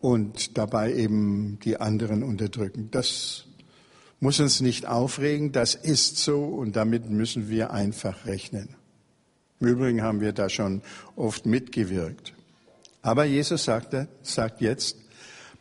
und 0.00 0.56
dabei 0.56 0.94
eben 0.94 1.58
die 1.62 1.78
anderen 1.78 2.22
unterdrücken. 2.22 2.88
Das 2.90 3.44
muss 4.20 4.40
uns 4.40 4.60
nicht 4.60 4.86
aufregen, 4.86 5.52
das 5.52 5.74
ist 5.74 6.16
so 6.18 6.44
und 6.44 6.76
damit 6.76 7.10
müssen 7.10 7.48
wir 7.48 7.70
einfach 7.70 8.26
rechnen. 8.26 8.70
Im 9.60 9.68
Übrigen 9.68 10.02
haben 10.02 10.20
wir 10.20 10.32
da 10.32 10.48
schon 10.48 10.82
oft 11.16 11.46
mitgewirkt. 11.46 12.34
Aber 13.02 13.24
Jesus 13.24 13.64
sagte, 13.64 14.08
sagt 14.22 14.60
jetzt, 14.60 14.96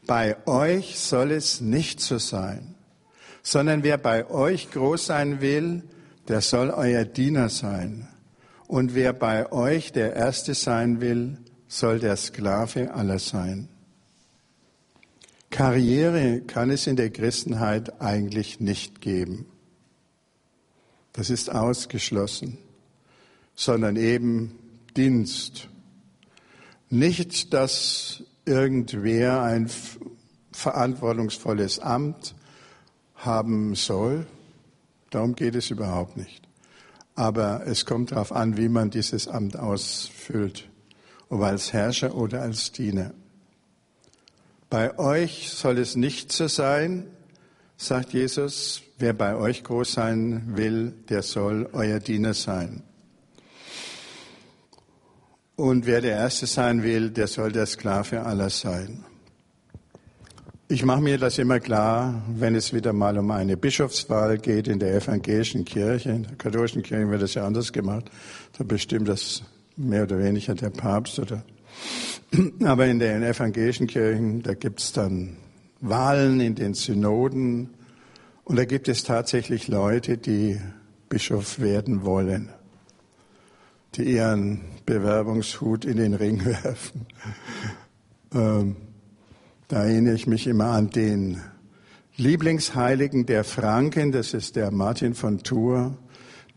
bei 0.05 0.35
euch 0.47 0.99
soll 0.99 1.31
es 1.31 1.61
nicht 1.61 1.99
so 1.99 2.17
sein, 2.17 2.75
sondern 3.43 3.83
wer 3.83 3.97
bei 3.97 4.29
euch 4.29 4.71
groß 4.71 5.05
sein 5.05 5.41
will, 5.41 5.83
der 6.27 6.41
soll 6.41 6.71
euer 6.71 7.05
Diener 7.05 7.49
sein. 7.49 8.07
Und 8.67 8.95
wer 8.95 9.13
bei 9.13 9.51
euch 9.51 9.91
der 9.91 10.15
Erste 10.15 10.55
sein 10.55 11.01
will, 11.01 11.37
soll 11.67 11.99
der 11.99 12.15
Sklave 12.15 12.93
aller 12.93 13.19
sein. 13.19 13.69
Karriere 15.55 16.41
kann 16.41 16.69
es 16.69 16.85
in 16.85 16.97
der 16.97 17.09
Christenheit 17.11 18.01
eigentlich 18.01 18.59
nicht 18.59 18.99
geben. 18.99 19.45
Das 21.13 21.29
ist 21.29 21.49
ausgeschlossen, 21.49 22.57
sondern 23.55 23.95
eben 23.95 24.59
Dienst. 24.97 25.69
Nicht, 26.89 27.53
dass 27.53 28.21
irgendwer 28.43 29.43
ein 29.43 29.69
verantwortungsvolles 30.51 31.79
Amt 31.79 32.35
haben 33.15 33.75
soll, 33.75 34.27
darum 35.09 35.35
geht 35.35 35.55
es 35.55 35.69
überhaupt 35.69 36.17
nicht. 36.17 36.49
Aber 37.15 37.65
es 37.65 37.85
kommt 37.85 38.11
darauf 38.11 38.33
an, 38.33 38.57
wie 38.57 38.67
man 38.67 38.89
dieses 38.89 39.29
Amt 39.29 39.55
ausfüllt, 39.55 40.67
ob 41.29 41.39
als 41.43 41.71
Herrscher 41.71 42.13
oder 42.13 42.41
als 42.41 42.73
Diener. 42.73 43.13
Bei 44.69 44.97
euch 44.97 45.51
soll 45.51 45.77
es 45.77 45.95
nicht 45.95 46.31
so 46.31 46.47
sein, 46.47 47.05
sagt 47.77 48.13
Jesus, 48.13 48.81
wer 48.97 49.13
bei 49.13 49.35
euch 49.35 49.63
groß 49.63 49.93
sein 49.93 50.53
will, 50.55 50.93
der 51.09 51.21
soll 51.21 51.69
euer 51.73 51.99
Diener 51.99 52.33
sein. 52.33 52.83
Und 55.55 55.85
wer 55.85 56.01
der 56.01 56.17
Erste 56.17 56.47
sein 56.47 56.83
will, 56.83 57.11
der 57.11 57.27
soll 57.27 57.51
der 57.51 57.65
Sklave 57.65 58.23
aller 58.23 58.49
sein. 58.49 59.05
Ich 60.67 60.83
mache 60.83 61.01
mir 61.01 61.19
das 61.19 61.37
immer 61.37 61.59
klar, 61.59 62.23
wenn 62.27 62.55
es 62.55 62.73
wieder 62.73 62.91
mal 62.91 63.17
um 63.19 63.29
eine 63.29 63.55
Bischofswahl 63.55 64.39
geht 64.39 64.67
in 64.67 64.79
der 64.79 64.95
evangelischen 64.95 65.63
Kirche. 65.63 66.09
In 66.09 66.23
der 66.23 66.35
katholischen 66.37 66.81
Kirche 66.81 67.09
wird 67.09 67.21
das 67.21 67.35
ja 67.35 67.45
anders 67.45 67.71
gemacht. 67.71 68.09
Da 68.57 68.63
bestimmt 68.63 69.07
das 69.07 69.43
mehr 69.77 70.03
oder 70.03 70.17
weniger 70.17 70.55
der 70.55 70.71
Papst 70.71 71.19
oder 71.19 71.43
aber 72.63 72.87
in 72.87 72.99
den 72.99 73.23
evangelischen 73.23 73.87
Kirchen, 73.87 74.41
da 74.41 74.53
gibt 74.53 74.79
es 74.79 74.91
dann 74.93 75.37
Wahlen 75.81 76.39
in 76.39 76.55
den 76.55 76.73
Synoden 76.73 77.69
und 78.43 78.57
da 78.57 78.65
gibt 78.65 78.87
es 78.87 79.03
tatsächlich 79.03 79.67
Leute, 79.67 80.17
die 80.17 80.59
Bischof 81.09 81.59
werden 81.59 82.03
wollen, 82.03 82.49
die 83.95 84.03
ihren 84.03 84.61
Bewerbungshut 84.85 85.85
in 85.85 85.97
den 85.97 86.13
Ring 86.13 86.43
werfen. 86.63 87.05
Ähm, 88.33 88.75
da 89.67 89.83
erinnere 89.83 90.15
ich 90.15 90.27
mich 90.27 90.47
immer 90.47 90.67
an 90.67 90.89
den 90.89 91.41
Lieblingsheiligen 92.17 93.25
der 93.25 93.43
Franken, 93.43 94.11
das 94.11 94.33
ist 94.33 94.55
der 94.55 94.71
Martin 94.71 95.15
von 95.15 95.39
Tours. 95.39 95.91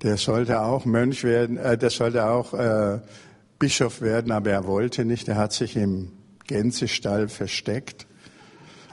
Der 0.03 0.17
sollte 0.17 0.61
auch 0.61 0.85
Mönch 0.85 1.25
werden, 1.25 1.57
äh, 1.57 1.77
der 1.77 1.91
sollte 1.91 2.27
auch 2.27 2.55
äh, 2.55 3.01
Bischof 3.59 4.01
werden, 4.01 4.33
aber 4.33 4.51
er 4.51 4.67
wollte 4.67 5.05
nicht. 5.05 5.29
Er 5.29 5.37
hat 5.37 5.53
sich 5.53 5.77
im 5.77 6.13
Gänsestall 6.47 7.29
versteckt. 7.29 8.07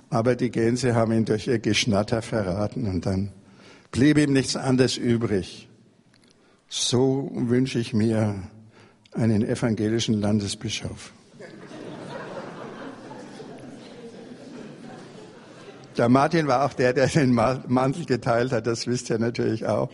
Aber 0.10 0.36
die 0.36 0.52
Gänse 0.52 0.96
haben 0.96 1.12
ihn 1.12 1.26
durch 1.26 1.48
ihr 1.48 1.60
Geschnatter 1.60 2.22
verraten 2.22 2.88
und 2.88 3.06
dann 3.06 3.32
blieb 3.92 4.18
ihm 4.18 4.34
nichts 4.34 4.56
anderes 4.56 4.98
übrig. 4.98 5.68
So 6.68 7.32
wünsche 7.34 7.80
ich 7.80 7.94
mir 7.94 8.36
einen 9.14 9.44
evangelischen 9.44 10.20
Landesbischof. 10.22 11.12
Der 15.98 16.10
Martin 16.10 16.48
war 16.48 16.66
auch 16.66 16.74
der, 16.74 16.92
der 16.92 17.08
den 17.08 17.34
Mantel 17.34 18.06
geteilt 18.06 18.52
hat, 18.52 18.68
das 18.68 18.86
wisst 18.86 19.10
ihr 19.10 19.18
natürlich 19.18 19.66
auch 19.66 19.90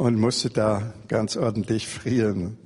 und 0.00 0.16
musste 0.16 0.48
da 0.48 0.94
ganz 1.08 1.36
ordentlich 1.36 1.86
frieren. 1.86 2.56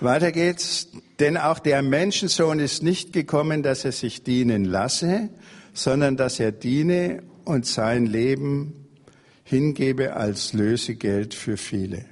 Weiter 0.00 0.32
geht's. 0.32 0.88
Denn 1.20 1.36
auch 1.36 1.60
der 1.60 1.80
Menschensohn 1.82 2.58
ist 2.58 2.82
nicht 2.82 3.12
gekommen, 3.12 3.62
dass 3.62 3.84
er 3.84 3.92
sich 3.92 4.24
dienen 4.24 4.64
lasse, 4.64 5.28
sondern 5.72 6.16
dass 6.16 6.40
er 6.40 6.50
diene 6.50 7.22
und 7.44 7.66
sein 7.66 8.04
Leben 8.04 8.88
hingebe 9.44 10.16
als 10.16 10.52
Lösegeld 10.52 11.34
für 11.34 11.56
viele. 11.56 12.04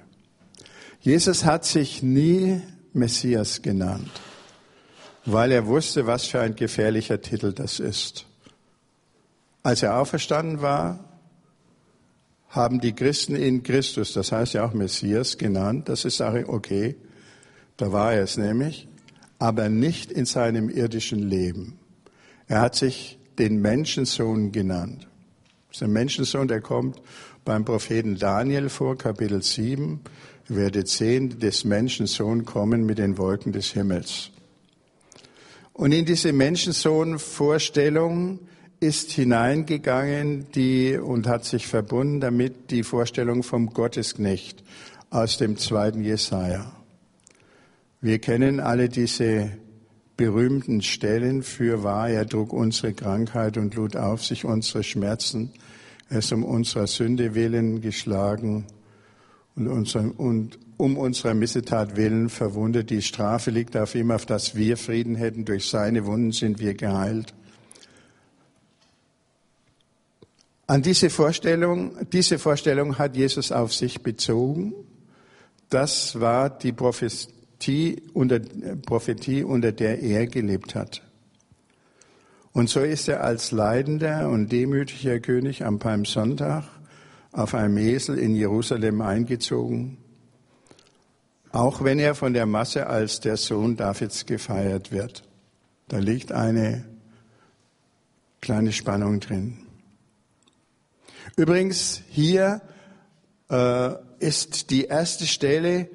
Jesus 1.00 1.44
hat 1.44 1.64
sich 1.64 2.00
nie 2.00 2.60
Messias 2.92 3.62
genannt, 3.62 4.12
weil 5.24 5.50
er 5.50 5.66
wusste, 5.66 6.06
was 6.06 6.26
für 6.26 6.38
ein 6.38 6.54
gefährlicher 6.54 7.20
Titel 7.20 7.52
das 7.52 7.80
ist. 7.80 8.29
Als 9.62 9.82
er 9.82 9.98
auferstanden 9.98 10.62
war, 10.62 11.04
haben 12.48 12.80
die 12.80 12.94
Christen 12.94 13.36
ihn 13.36 13.62
Christus, 13.62 14.12
das 14.12 14.32
heißt 14.32 14.54
ja 14.54 14.64
auch 14.64 14.72
Messias, 14.72 15.38
genannt. 15.38 15.88
Das 15.88 16.04
ist 16.04 16.16
Sache 16.16 16.48
okay, 16.48 16.96
da 17.76 17.92
war 17.92 18.12
er 18.12 18.24
es 18.24 18.36
nämlich, 18.36 18.88
aber 19.38 19.68
nicht 19.68 20.10
in 20.10 20.26
seinem 20.26 20.68
irdischen 20.68 21.20
Leben. 21.20 21.78
Er 22.48 22.60
hat 22.60 22.74
sich 22.74 23.20
den 23.38 23.60
Menschensohn 23.60 24.50
genannt. 24.50 25.06
Das 25.68 25.76
ist 25.76 25.84
ein 25.84 25.92
Menschensohn, 25.92 26.48
der 26.48 26.60
kommt 26.60 27.00
beim 27.44 27.64
Propheten 27.64 28.18
Daniel 28.18 28.68
vor, 28.68 28.98
Kapitel 28.98 29.40
7. 29.42 30.00
Ihr 30.48 30.56
werdet 30.56 30.88
sehen, 30.88 31.38
des 31.38 31.64
Menschensohn 31.64 32.44
kommen 32.44 32.84
mit 32.84 32.98
den 32.98 33.16
Wolken 33.18 33.52
des 33.52 33.70
Himmels. 33.70 34.30
Und 35.72 35.92
in 35.92 36.04
diese 36.04 36.32
Menschensohn-Vorstellung 36.32 38.40
ist 38.80 39.10
hineingegangen 39.12 40.46
die, 40.54 40.96
und 40.96 41.26
hat 41.28 41.44
sich 41.44 41.66
verbunden 41.66 42.20
damit 42.20 42.70
die 42.70 42.82
Vorstellung 42.82 43.42
vom 43.42 43.70
Gottesknecht 43.70 44.64
aus 45.10 45.36
dem 45.36 45.58
zweiten 45.58 46.02
Jesaja. 46.02 46.72
Wir 48.00 48.18
kennen 48.18 48.58
alle 48.58 48.88
diese 48.88 49.50
berühmten 50.16 50.80
Stellen 50.80 51.42
für 51.42 51.82
wahr, 51.82 52.08
er 52.08 52.26
trug 52.26 52.52
unsere 52.52 52.94
Krankheit 52.94 53.58
und 53.58 53.74
lud 53.74 53.96
auf 53.96 54.24
sich 54.24 54.46
unsere 54.46 54.82
Schmerzen, 54.82 55.50
er 56.08 56.18
ist 56.18 56.32
um 56.32 56.42
unserer 56.42 56.86
Sünde 56.86 57.34
willen 57.34 57.82
geschlagen 57.82 58.66
und, 59.54 59.68
unser, 59.68 60.18
und 60.18 60.58
um 60.76 60.96
unserer 60.96 61.34
Missetat 61.34 61.96
willen 61.96 62.30
verwundet. 62.30 62.90
Die 62.90 63.02
Strafe 63.02 63.50
liegt 63.50 63.76
auf 63.76 63.94
ihm, 63.94 64.10
auf 64.10 64.26
dass 64.26 64.56
wir 64.56 64.76
Frieden 64.76 65.14
hätten. 65.14 65.44
Durch 65.44 65.68
seine 65.68 66.06
Wunden 66.06 66.32
sind 66.32 66.58
wir 66.58 66.74
geheilt. 66.74 67.34
An 70.70 70.82
diese 70.82 71.10
Vorstellung, 71.10 71.96
diese 72.12 72.38
Vorstellung 72.38 72.96
hat 72.96 73.16
Jesus 73.16 73.50
auf 73.50 73.74
sich 73.74 74.04
bezogen. 74.04 74.72
Das 75.68 76.20
war 76.20 76.48
die 76.48 76.70
Prophetie 76.70 78.00
unter, 78.14 78.38
Prophetie, 78.86 79.42
unter 79.42 79.72
der 79.72 80.00
er 80.00 80.28
gelebt 80.28 80.76
hat. 80.76 81.02
Und 82.52 82.70
so 82.70 82.82
ist 82.82 83.08
er 83.08 83.24
als 83.24 83.50
leidender 83.50 84.28
und 84.28 84.52
demütiger 84.52 85.18
König 85.18 85.64
am 85.64 85.80
Palmsonntag 85.80 86.62
auf 87.32 87.52
einem 87.56 87.76
Esel 87.76 88.16
in 88.16 88.36
Jerusalem 88.36 89.00
eingezogen, 89.00 89.98
auch 91.50 91.82
wenn 91.82 91.98
er 91.98 92.14
von 92.14 92.32
der 92.32 92.46
Masse 92.46 92.86
als 92.86 93.18
der 93.18 93.36
Sohn 93.36 93.76
Davids 93.76 94.24
gefeiert 94.24 94.92
wird. 94.92 95.24
Da 95.88 95.98
liegt 95.98 96.30
eine 96.30 96.84
kleine 98.40 98.70
Spannung 98.70 99.18
drin. 99.18 99.66
Übrigens, 101.36 102.02
hier 102.08 102.62
äh, 103.50 103.90
ist 104.18 104.70
die 104.70 104.84
erste 104.84 105.26
Stelle 105.26 105.88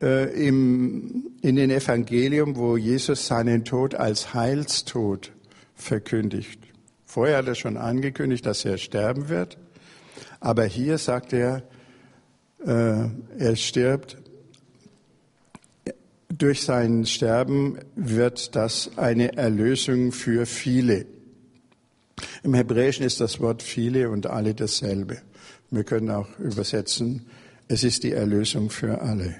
äh, 0.00 0.46
im, 0.46 1.30
in 1.42 1.56
den 1.56 1.70
Evangelium, 1.70 2.56
wo 2.56 2.76
Jesus 2.76 3.26
seinen 3.26 3.64
Tod 3.64 3.94
als 3.94 4.34
Heilstod 4.34 5.32
verkündigt. 5.74 6.60
Vorher 7.04 7.38
hat 7.38 7.48
er 7.48 7.54
schon 7.54 7.76
angekündigt, 7.76 8.44
dass 8.44 8.64
er 8.64 8.78
sterben 8.78 9.28
wird. 9.28 9.58
Aber 10.40 10.64
hier 10.64 10.98
sagt 10.98 11.32
er, 11.32 11.62
äh, 12.64 13.08
er 13.38 13.56
stirbt. 13.56 14.18
Durch 16.28 16.62
sein 16.62 17.06
Sterben 17.06 17.78
wird 17.94 18.56
das 18.56 18.98
eine 18.98 19.36
Erlösung 19.36 20.12
für 20.12 20.44
viele. 20.44 21.06
Im 22.46 22.54
Hebräischen 22.54 23.04
ist 23.04 23.20
das 23.20 23.40
Wort 23.40 23.60
viele 23.60 24.08
und 24.08 24.28
alle 24.28 24.54
dasselbe. 24.54 25.20
Wir 25.72 25.82
können 25.82 26.10
auch 26.10 26.38
übersetzen, 26.38 27.26
es 27.66 27.82
ist 27.82 28.04
die 28.04 28.12
Erlösung 28.12 28.70
für 28.70 29.00
alle. 29.00 29.34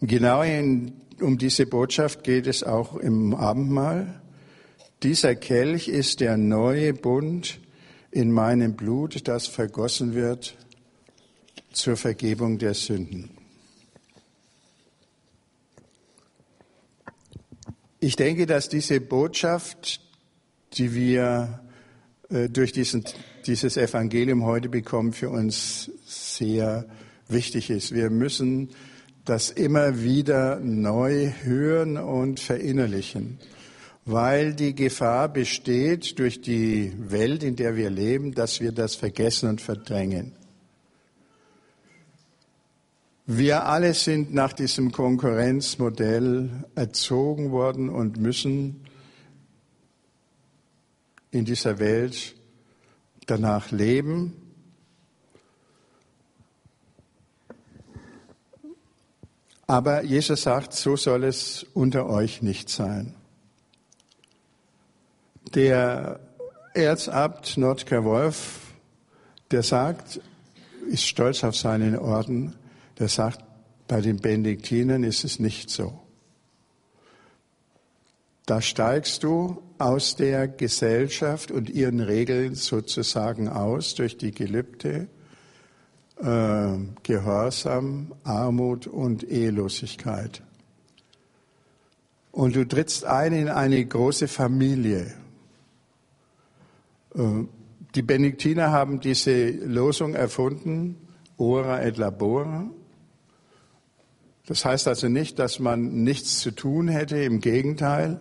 Genau 0.00 0.40
in, 0.40 0.92
um 1.20 1.36
diese 1.36 1.66
Botschaft 1.66 2.24
geht 2.24 2.46
es 2.46 2.62
auch 2.62 2.96
im 2.96 3.34
Abendmahl. 3.34 4.22
Dieser 5.02 5.34
Kelch 5.34 5.88
ist 5.88 6.20
der 6.20 6.38
neue 6.38 6.94
Bund 6.94 7.60
in 8.10 8.32
meinem 8.32 8.74
Blut, 8.74 9.28
das 9.28 9.46
vergossen 9.46 10.14
wird 10.14 10.56
zur 11.70 11.98
Vergebung 11.98 12.56
der 12.56 12.72
Sünden. 12.72 13.28
Ich 17.98 18.16
denke, 18.16 18.46
dass 18.46 18.70
diese 18.70 19.02
Botschaft, 19.02 20.00
die 20.74 20.94
wir 20.94 21.60
äh, 22.28 22.48
durch 22.48 22.72
diesen, 22.72 23.04
dieses 23.46 23.76
Evangelium 23.76 24.44
heute 24.44 24.68
bekommen, 24.68 25.12
für 25.12 25.30
uns 25.30 25.90
sehr 26.04 26.86
wichtig 27.28 27.70
ist. 27.70 27.94
Wir 27.94 28.10
müssen 28.10 28.70
das 29.24 29.50
immer 29.50 30.02
wieder 30.02 30.60
neu 30.60 31.30
hören 31.42 31.96
und 31.96 32.40
verinnerlichen, 32.40 33.38
weil 34.04 34.54
die 34.54 34.74
Gefahr 34.74 35.28
besteht 35.28 36.18
durch 36.18 36.40
die 36.40 36.92
Welt, 36.98 37.42
in 37.42 37.56
der 37.56 37.76
wir 37.76 37.90
leben, 37.90 38.34
dass 38.34 38.60
wir 38.60 38.72
das 38.72 38.94
vergessen 38.94 39.48
und 39.48 39.60
verdrängen. 39.60 40.32
Wir 43.26 43.66
alle 43.66 43.94
sind 43.94 44.34
nach 44.34 44.52
diesem 44.52 44.90
Konkurrenzmodell 44.90 46.64
erzogen 46.74 47.52
worden 47.52 47.88
und 47.88 48.16
müssen 48.16 48.80
in 51.30 51.44
dieser 51.44 51.78
Welt 51.78 52.34
danach 53.26 53.70
leben 53.70 54.40
Aber 59.70 60.02
Jesus 60.02 60.42
sagt, 60.42 60.72
so 60.72 60.96
soll 60.96 61.22
es 61.22 61.64
unter 61.74 62.10
euch 62.10 62.42
nicht 62.42 62.68
sein. 62.68 63.14
Der 65.54 66.18
Erzabt 66.74 67.56
Notker 67.56 68.02
Wolf, 68.02 68.74
der 69.52 69.62
sagt, 69.62 70.20
ist 70.88 71.06
stolz 71.06 71.44
auf 71.44 71.54
seinen 71.54 71.96
Orden, 71.96 72.56
der 72.98 73.06
sagt, 73.06 73.44
bei 73.86 74.00
den 74.00 74.16
Benediktinern 74.16 75.04
ist 75.04 75.22
es 75.22 75.38
nicht 75.38 75.70
so. 75.70 76.00
Da 78.46 78.60
steigst 78.60 79.22
du 79.22 79.62
aus 79.80 80.16
der 80.16 80.46
Gesellschaft 80.48 81.50
und 81.50 81.70
ihren 81.70 82.00
Regeln 82.00 82.54
sozusagen 82.54 83.48
aus 83.48 83.94
durch 83.94 84.16
die 84.16 84.32
Gelübde 84.32 85.08
äh, 86.22 86.76
Gehorsam, 87.02 88.12
Armut 88.24 88.86
und 88.86 89.24
Ehelosigkeit. 89.24 90.42
Und 92.30 92.56
du 92.56 92.66
trittst 92.66 93.04
ein 93.04 93.32
in 93.32 93.48
eine 93.48 93.84
große 93.84 94.28
Familie. 94.28 95.14
Äh, 97.14 97.44
die 97.94 98.02
Benediktiner 98.02 98.70
haben 98.70 99.00
diese 99.00 99.50
Losung 99.50 100.14
erfunden, 100.14 100.96
ora 101.38 101.82
et 101.82 101.96
labora. 101.96 102.70
Das 104.46 104.64
heißt 104.64 104.88
also 104.88 105.08
nicht, 105.08 105.38
dass 105.38 105.58
man 105.58 106.02
nichts 106.04 106.40
zu 106.40 106.50
tun 106.50 106.88
hätte, 106.88 107.16
im 107.22 107.40
Gegenteil, 107.40 108.20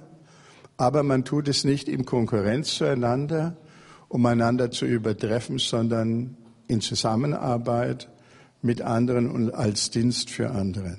aber 0.80 1.04
man 1.04 1.26
tut 1.26 1.50
es 1.50 1.66
nicht 1.66 1.90
in 1.90 2.06
Konkurrenz 2.06 2.76
zueinander, 2.76 3.58
um 4.08 4.26
einander 4.26 4.72
zu 4.72 4.86
übertreffen, 4.86 5.60
sondern 5.60 6.38
in 6.68 6.80
Zusammenarbeit 6.80 8.08
mit 8.62 8.82
anderen 8.82 9.30
und 9.30 9.54
als 9.54 9.92
Dienst 9.92 10.30
für 10.30 10.52
andere. 10.52 10.98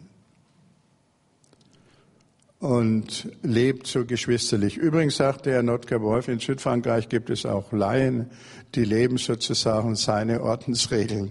Und 2.58 3.30
lebt 3.42 3.86
so 3.86 4.04
geschwisterlich. 4.04 4.76
Übrigens 4.76 5.16
sagt 5.16 5.46
der 5.46 5.62
Notker 5.62 6.02
Wolf, 6.02 6.28
in 6.28 6.40
Südfrankreich 6.40 7.08
gibt 7.08 7.30
es 7.30 7.46
auch 7.46 7.72
Laien, 7.72 8.30
die 8.74 8.84
leben 8.84 9.16
sozusagen 9.16 9.96
seine 9.96 10.42
Ordensregeln 10.42 11.30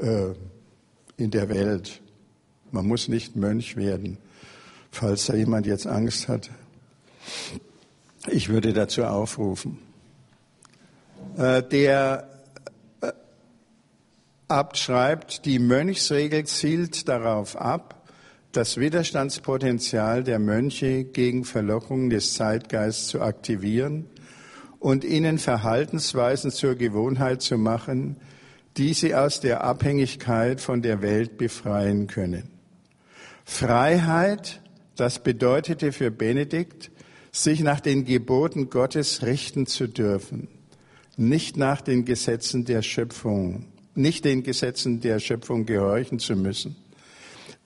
äh, 0.00 0.34
in 1.16 1.30
der 1.30 1.48
Welt. 1.48 2.02
Man 2.72 2.86
muss 2.86 3.08
nicht 3.08 3.36
Mönch 3.36 3.74
werden, 3.78 4.18
falls 4.90 5.24
da 5.24 5.34
jemand 5.34 5.64
jetzt 5.64 5.86
Angst 5.86 6.28
hat. 6.28 6.50
Ich 8.28 8.48
würde 8.48 8.72
dazu 8.72 9.04
aufrufen. 9.04 9.78
Äh, 11.36 11.62
der 11.62 12.28
Abt 14.48 14.78
schreibt, 14.78 15.44
die 15.44 15.60
Mönchsregel 15.60 16.44
zielt 16.44 17.08
darauf 17.08 17.56
ab, 17.56 18.08
das 18.50 18.78
Widerstandspotenzial 18.78 20.24
der 20.24 20.40
Mönche 20.40 21.04
gegen 21.04 21.44
Verlockungen 21.44 22.10
des 22.10 22.34
Zeitgeists 22.34 23.06
zu 23.06 23.20
aktivieren 23.20 24.06
und 24.80 25.04
ihnen 25.04 25.38
Verhaltensweisen 25.38 26.50
zur 26.50 26.74
Gewohnheit 26.74 27.42
zu 27.42 27.58
machen, 27.58 28.16
die 28.76 28.92
sie 28.92 29.14
aus 29.14 29.38
der 29.38 29.62
Abhängigkeit 29.62 30.60
von 30.60 30.82
der 30.82 31.00
Welt 31.00 31.38
befreien 31.38 32.08
können. 32.08 32.50
Freiheit, 33.44 34.60
das 34.96 35.22
bedeutete 35.22 35.92
für 35.92 36.10
Benedikt, 36.10 36.90
sich 37.32 37.60
nach 37.60 37.80
den 37.80 38.04
Geboten 38.04 38.70
Gottes 38.70 39.22
richten 39.22 39.66
zu 39.66 39.86
dürfen, 39.86 40.48
nicht 41.16 41.56
nach 41.56 41.80
den 41.80 42.04
Gesetzen 42.04 42.64
der 42.64 42.82
Schöpfung 42.82 43.66
nicht 43.94 44.24
den 44.24 44.42
Gesetzen 44.42 45.00
der 45.00 45.18
Schöpfung 45.18 45.66
gehorchen 45.66 46.18
zu 46.18 46.36
müssen. 46.36 46.76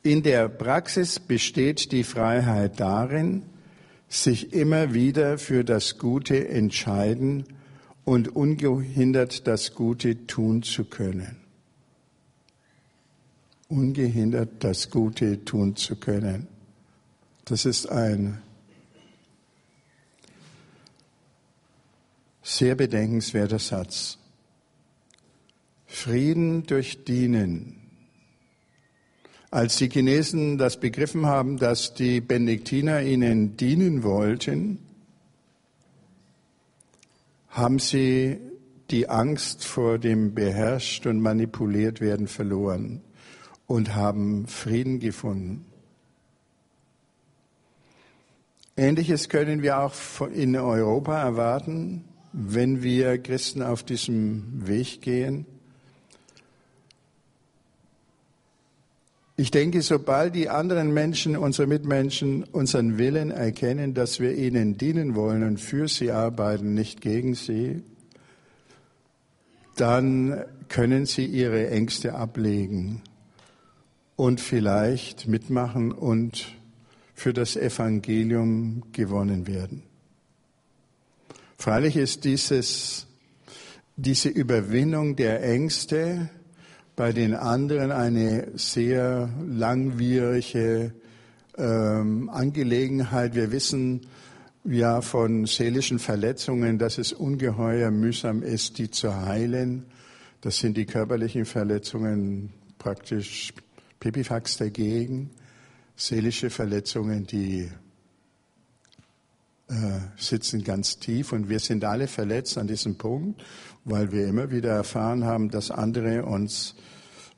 In 0.02 0.22
der 0.22 0.48
Praxis 0.48 1.18
besteht 1.18 1.92
die 1.92 2.04
Freiheit 2.04 2.80
darin, 2.80 3.42
sich 4.08 4.52
immer 4.52 4.92
wieder 4.92 5.38
für 5.38 5.64
das 5.64 5.98
Gute 5.98 6.48
entscheiden 6.48 7.44
und 8.04 8.36
ungehindert 8.36 9.46
das 9.46 9.74
Gute 9.74 10.26
tun 10.26 10.62
zu 10.62 10.84
können. 10.84 11.36
Ungehindert 13.68 14.50
das 14.62 14.90
Gute 14.90 15.44
tun 15.44 15.74
zu 15.74 15.96
können. 15.96 16.46
Das 17.46 17.64
ist 17.64 17.88
ein 17.88 18.42
sehr 22.44 22.74
bedenkenswerter 22.74 23.58
Satz. 23.58 24.18
Frieden 25.86 26.64
durch 26.64 27.04
Dienen. 27.04 27.80
Als 29.50 29.76
die 29.76 29.88
Chinesen 29.88 30.58
das 30.58 30.78
begriffen 30.78 31.26
haben, 31.26 31.56
dass 31.56 31.94
die 31.94 32.20
Benediktiner 32.20 33.00
ihnen 33.00 33.56
dienen 33.56 34.02
wollten, 34.02 34.78
haben 37.48 37.78
sie 37.78 38.38
die 38.90 39.08
Angst 39.08 39.64
vor 39.64 39.98
dem 39.98 40.34
beherrscht 40.34 41.06
und 41.06 41.20
manipuliert 41.20 42.00
werden 42.00 42.28
verloren 42.28 43.00
und 43.66 43.94
haben 43.94 44.46
Frieden 44.48 44.98
gefunden. 44.98 45.64
Ähnliches 48.76 49.28
können 49.28 49.62
wir 49.62 49.78
auch 49.78 49.94
in 50.32 50.56
Europa 50.56 51.18
erwarten, 51.18 52.04
wenn 52.36 52.82
wir 52.82 53.18
Christen 53.18 53.62
auf 53.62 53.84
diesem 53.84 54.66
Weg 54.66 55.00
gehen. 55.02 55.46
Ich 59.36 59.52
denke, 59.52 59.82
sobald 59.82 60.34
die 60.34 60.48
anderen 60.48 60.92
Menschen, 60.92 61.36
unsere 61.36 61.68
Mitmenschen, 61.68 62.42
unseren 62.42 62.98
Willen 62.98 63.30
erkennen, 63.30 63.94
dass 63.94 64.18
wir 64.18 64.36
ihnen 64.36 64.76
dienen 64.76 65.14
wollen 65.14 65.44
und 65.44 65.60
für 65.60 65.86
sie 65.86 66.10
arbeiten, 66.10 66.74
nicht 66.74 67.00
gegen 67.00 67.34
sie, 67.34 67.82
dann 69.76 70.44
können 70.68 71.06
sie 71.06 71.26
ihre 71.26 71.70
Ängste 71.70 72.14
ablegen 72.14 73.00
und 74.16 74.40
vielleicht 74.40 75.28
mitmachen 75.28 75.92
und 75.92 76.46
für 77.14 77.32
das 77.32 77.56
Evangelium 77.56 78.82
gewonnen 78.92 79.46
werden. 79.46 79.82
Freilich 81.64 81.96
ist 81.96 82.24
dieses, 82.24 83.06
diese 83.96 84.28
Überwindung 84.28 85.16
der 85.16 85.42
Ängste 85.42 86.28
bei 86.94 87.10
den 87.10 87.32
anderen 87.32 87.90
eine 87.90 88.48
sehr 88.52 89.30
langwierige 89.48 90.92
ähm, 91.56 92.28
Angelegenheit. 92.28 93.34
Wir 93.34 93.50
wissen 93.50 94.02
ja 94.64 95.00
von 95.00 95.46
seelischen 95.46 95.98
Verletzungen, 95.98 96.78
dass 96.78 96.98
es 96.98 97.14
ungeheuer 97.14 97.90
mühsam 97.90 98.42
ist, 98.42 98.76
die 98.76 98.90
zu 98.90 99.22
heilen. 99.24 99.86
Das 100.42 100.58
sind 100.58 100.76
die 100.76 100.84
körperlichen 100.84 101.46
Verletzungen 101.46 102.52
praktisch 102.76 103.54
Pipifax 104.00 104.58
dagegen. 104.58 105.30
Seelische 105.96 106.50
Verletzungen, 106.50 107.26
die 107.26 107.70
äh, 109.68 110.00
sitzen 110.16 110.62
ganz 110.62 110.98
tief 110.98 111.32
und 111.32 111.48
wir 111.48 111.58
sind 111.58 111.84
alle 111.84 112.06
verletzt 112.06 112.58
an 112.58 112.66
diesem 112.66 112.96
Punkt, 112.96 113.42
weil 113.84 114.12
wir 114.12 114.26
immer 114.26 114.50
wieder 114.50 114.70
erfahren 114.70 115.24
haben, 115.24 115.50
dass 115.50 115.70
andere 115.70 116.24
uns 116.24 116.74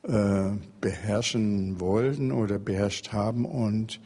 äh, 0.03 0.51
beherrschen 0.81 1.79
wollten 1.79 2.31
oder 2.31 2.59
beherrscht 2.59 3.13
haben 3.13 3.45
und 3.45 3.99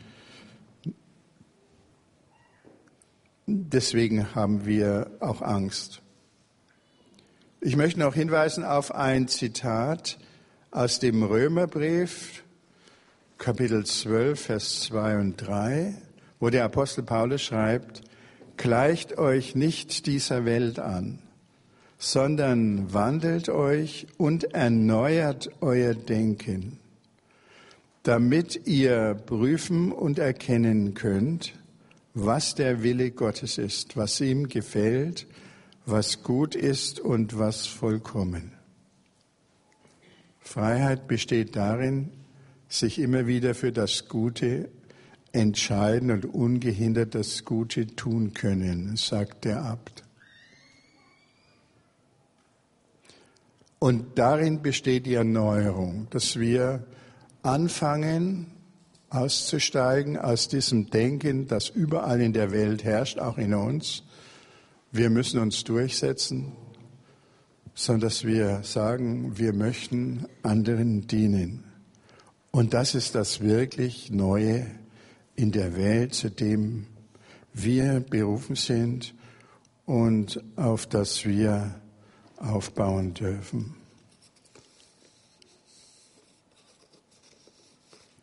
deswegen 3.47 4.35
haben 4.35 4.65
wir 4.65 5.11
auch 5.19 5.41
Angst. 5.41 6.01
Ich 7.59 7.75
möchte 7.75 7.99
noch 7.99 8.15
hinweisen 8.15 8.63
auf 8.63 8.93
ein 8.93 9.27
Zitat 9.27 10.17
aus 10.71 10.99
dem 10.99 11.23
Römerbrief, 11.23 12.43
Kapitel 13.37 13.85
12, 13.85 14.39
Vers 14.39 14.81
2 14.81 15.17
und 15.17 15.37
3, 15.37 15.95
wo 16.39 16.49
der 16.49 16.65
Apostel 16.65 17.03
Paulus 17.03 17.41
schreibt, 17.41 18.03
Gleicht 18.61 19.17
euch 19.17 19.55
nicht 19.55 20.05
dieser 20.05 20.45
Welt 20.45 20.77
an, 20.77 21.17
sondern 21.97 22.93
wandelt 22.93 23.49
euch 23.49 24.05
und 24.19 24.53
erneuert 24.53 25.49
euer 25.61 25.95
Denken, 25.95 26.77
damit 28.03 28.67
ihr 28.67 29.15
prüfen 29.15 29.91
und 29.91 30.19
erkennen 30.19 30.93
könnt, 30.93 31.53
was 32.13 32.53
der 32.53 32.83
Wille 32.83 33.09
Gottes 33.09 33.57
ist, 33.57 33.97
was 33.97 34.21
ihm 34.21 34.47
gefällt, 34.47 35.25
was 35.87 36.21
gut 36.21 36.53
ist 36.53 36.99
und 36.99 37.39
was 37.39 37.65
vollkommen. 37.65 38.51
Freiheit 40.39 41.07
besteht 41.07 41.55
darin, 41.55 42.11
sich 42.69 42.99
immer 42.99 43.25
wieder 43.25 43.55
für 43.55 43.71
das 43.71 44.07
Gute 44.07 44.69
entscheiden 45.33 46.11
und 46.11 46.25
ungehindert 46.25 47.15
das 47.15 47.45
Gute 47.45 47.87
tun 47.87 48.33
können, 48.33 48.95
sagt 48.97 49.45
der 49.45 49.63
Abt. 49.63 50.03
Und 53.79 54.19
darin 54.19 54.61
besteht 54.61 55.05
die 55.05 55.15
Erneuerung, 55.15 56.07
dass 56.11 56.39
wir 56.39 56.85
anfangen 57.41 58.47
auszusteigen 59.09 60.17
aus 60.17 60.47
diesem 60.47 60.89
Denken, 60.89 61.47
das 61.47 61.69
überall 61.69 62.21
in 62.21 62.33
der 62.33 62.51
Welt 62.51 62.83
herrscht, 62.83 63.19
auch 63.19 63.37
in 63.37 63.53
uns. 63.53 64.03
Wir 64.91 65.09
müssen 65.09 65.39
uns 65.39 65.63
durchsetzen, 65.63 66.51
sondern 67.73 68.09
dass 68.09 68.23
wir 68.23 68.61
sagen, 68.63 69.37
wir 69.37 69.53
möchten 69.53 70.25
anderen 70.43 71.07
dienen. 71.07 71.63
Und 72.51 72.73
das 72.73 72.95
ist 72.95 73.15
das 73.15 73.41
wirklich 73.41 74.11
Neue 74.11 74.67
in 75.41 75.51
der 75.51 75.75
Welt, 75.75 76.13
zu 76.13 76.29
dem 76.29 76.85
wir 77.51 77.99
berufen 77.99 78.55
sind 78.55 79.15
und 79.85 80.41
auf 80.55 80.85
das 80.85 81.25
wir 81.25 81.81
aufbauen 82.37 83.15
dürfen. 83.15 83.75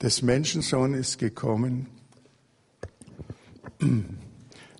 Des 0.00 0.22
Menschensohn 0.22 0.94
ist 0.94 1.18
gekommen, 1.18 1.88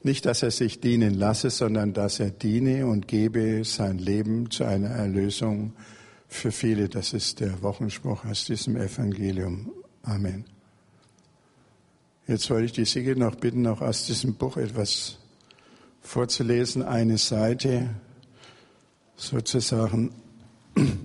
nicht, 0.05 0.25
dass 0.25 0.45
er 0.45 0.53
sich 0.53 0.81
dienen 0.81 1.15
lasse, 1.15 1.51
sondern 1.51 1.93
dass 1.93 2.21
er 2.21 2.31
diene 2.31 2.87
und 2.87 3.09
gebe 3.09 3.65
sein 3.65 3.99
Leben 3.99 4.49
zu 4.53 4.63
einer 4.63 4.91
Erlösung 4.91 5.73
für 6.29 6.53
viele. 6.53 6.89
Das 6.89 7.13
ist 7.13 7.41
der 7.41 7.63
Wochenspruch 7.63 8.25
aus 8.25 8.45
diesem 8.45 8.77
Evangelium. 8.77 9.73
Amen. 10.03 10.58
Jetzt 12.29 12.51
wollte 12.51 12.67
ich 12.67 12.73
die 12.73 12.85
Siege 12.85 13.17
noch 13.17 13.37
bitten, 13.37 13.63
noch 13.63 13.81
aus 13.81 14.05
diesem 14.05 14.35
Buch 14.35 14.59
etwas 14.59 15.17
vorzulesen, 16.03 16.83
eine 16.83 17.17
Seite 17.17 17.89
sozusagen. 19.17 20.13
Und 20.75 21.01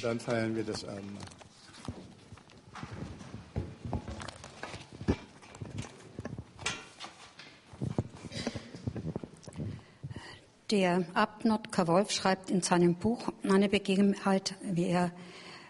dann 0.00 0.20
feiern 0.20 0.54
wir 0.54 0.62
das 0.62 0.84
Abendmahl. 0.84 1.37
Der 10.70 11.02
Abt 11.14 11.46
Notker 11.46 11.86
Wolf 11.86 12.10
schreibt 12.10 12.50
in 12.50 12.60
seinem 12.60 12.94
Buch 12.94 13.32
eine 13.48 13.70
Begebenheit, 13.70 14.54
wie 14.60 14.88
er 14.88 15.12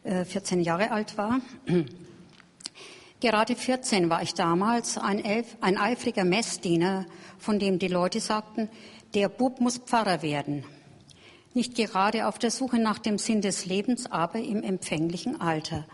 14 0.03 0.59
äh, 0.59 0.63
Jahre 0.63 0.91
alt 0.91 1.17
war. 1.17 1.41
Gerade 3.21 3.55
14 3.55 4.11
war 4.11 4.23
ich 4.23 4.35
damals 4.35 4.99
ein, 4.99 5.25
Elf, 5.25 5.57
ein 5.61 5.79
eifriger 5.79 6.25
Messdiener, 6.25 7.07
von 7.39 7.61
dem 7.61 7.79
die 7.79 7.87
Leute 7.87 8.19
sagten, 8.19 8.69
der 9.15 9.29
Bub 9.29 9.61
muss 9.61 9.79
Pfarrer 9.79 10.23
werden. 10.23 10.65
Nicht 11.55 11.77
gerade 11.77 12.27
auf 12.27 12.41
der 12.41 12.51
Suche 12.51 12.81
nach 12.81 12.99
dem 12.99 13.19
Sinn 13.19 13.41
des 13.41 13.67
Lebens, 13.67 14.11
aber 14.11 14.41
im 14.41 14.65
empfänglichen 14.65 15.41
Alter. 15.41 15.85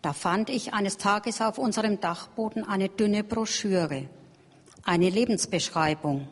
Da 0.00 0.14
fand 0.14 0.48
ich 0.48 0.72
eines 0.72 0.96
Tages 0.96 1.42
auf 1.42 1.58
unserem 1.58 2.00
Dachboden 2.00 2.66
eine 2.66 2.88
dünne 2.88 3.24
Broschüre, 3.24 4.08
eine 4.84 5.10
Lebensbeschreibung 5.10 6.28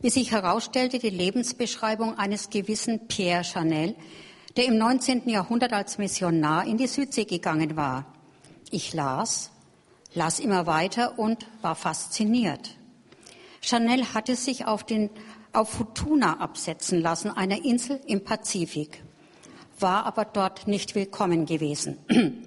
wie 0.00 0.10
sich 0.10 0.32
herausstellte, 0.32 0.98
die 0.98 1.10
Lebensbeschreibung 1.10 2.18
eines 2.18 2.50
gewissen 2.50 3.06
Pierre 3.06 3.44
Chanel, 3.44 3.94
der 4.56 4.66
im 4.66 4.78
19. 4.78 5.28
Jahrhundert 5.28 5.72
als 5.72 5.98
Missionar 5.98 6.66
in 6.66 6.78
die 6.78 6.86
Südsee 6.86 7.24
gegangen 7.24 7.76
war. 7.76 8.06
Ich 8.70 8.94
las, 8.94 9.50
las 10.14 10.40
immer 10.40 10.66
weiter 10.66 11.18
und 11.18 11.46
war 11.60 11.74
fasziniert. 11.74 12.76
Chanel 13.60 14.14
hatte 14.14 14.36
sich 14.36 14.66
auf, 14.66 14.84
den, 14.84 15.10
auf 15.52 15.68
Futuna 15.68 16.40
absetzen 16.40 17.00
lassen, 17.00 17.30
einer 17.30 17.64
Insel 17.64 18.00
im 18.06 18.24
Pazifik, 18.24 19.02
war 19.78 20.06
aber 20.06 20.24
dort 20.24 20.66
nicht 20.66 20.94
willkommen 20.94 21.44
gewesen. 21.46 21.98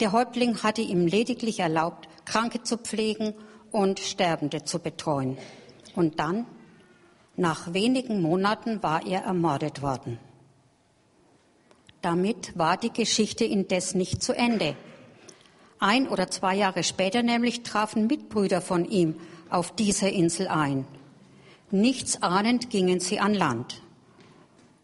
Der 0.00 0.12
Häuptling 0.12 0.62
hatte 0.62 0.82
ihm 0.82 1.06
lediglich 1.06 1.60
erlaubt, 1.60 2.08
Kranke 2.24 2.62
zu 2.62 2.76
pflegen 2.76 3.34
und 3.70 4.00
Sterbende 4.00 4.64
zu 4.64 4.78
betreuen. 4.78 5.38
Und 5.96 6.20
dann, 6.20 6.46
nach 7.36 7.72
wenigen 7.74 8.22
Monaten, 8.22 8.82
war 8.82 9.04
er 9.04 9.22
ermordet 9.22 9.82
worden. 9.82 10.18
Damit 12.02 12.56
war 12.56 12.76
die 12.76 12.92
Geschichte 12.92 13.44
indes 13.44 13.94
nicht 13.94 14.22
zu 14.22 14.32
Ende. 14.32 14.76
Ein 15.80 16.06
oder 16.08 16.30
zwei 16.30 16.54
Jahre 16.54 16.84
später 16.84 17.22
nämlich 17.22 17.62
trafen 17.62 18.06
Mitbrüder 18.06 18.60
von 18.60 18.84
ihm 18.84 19.16
auf 19.50 19.74
dieser 19.74 20.12
Insel 20.12 20.48
ein. 20.48 20.86
Nichts 21.70 22.22
ahnend 22.22 22.70
gingen 22.70 23.00
sie 23.00 23.18
an 23.18 23.34
Land. 23.34 23.82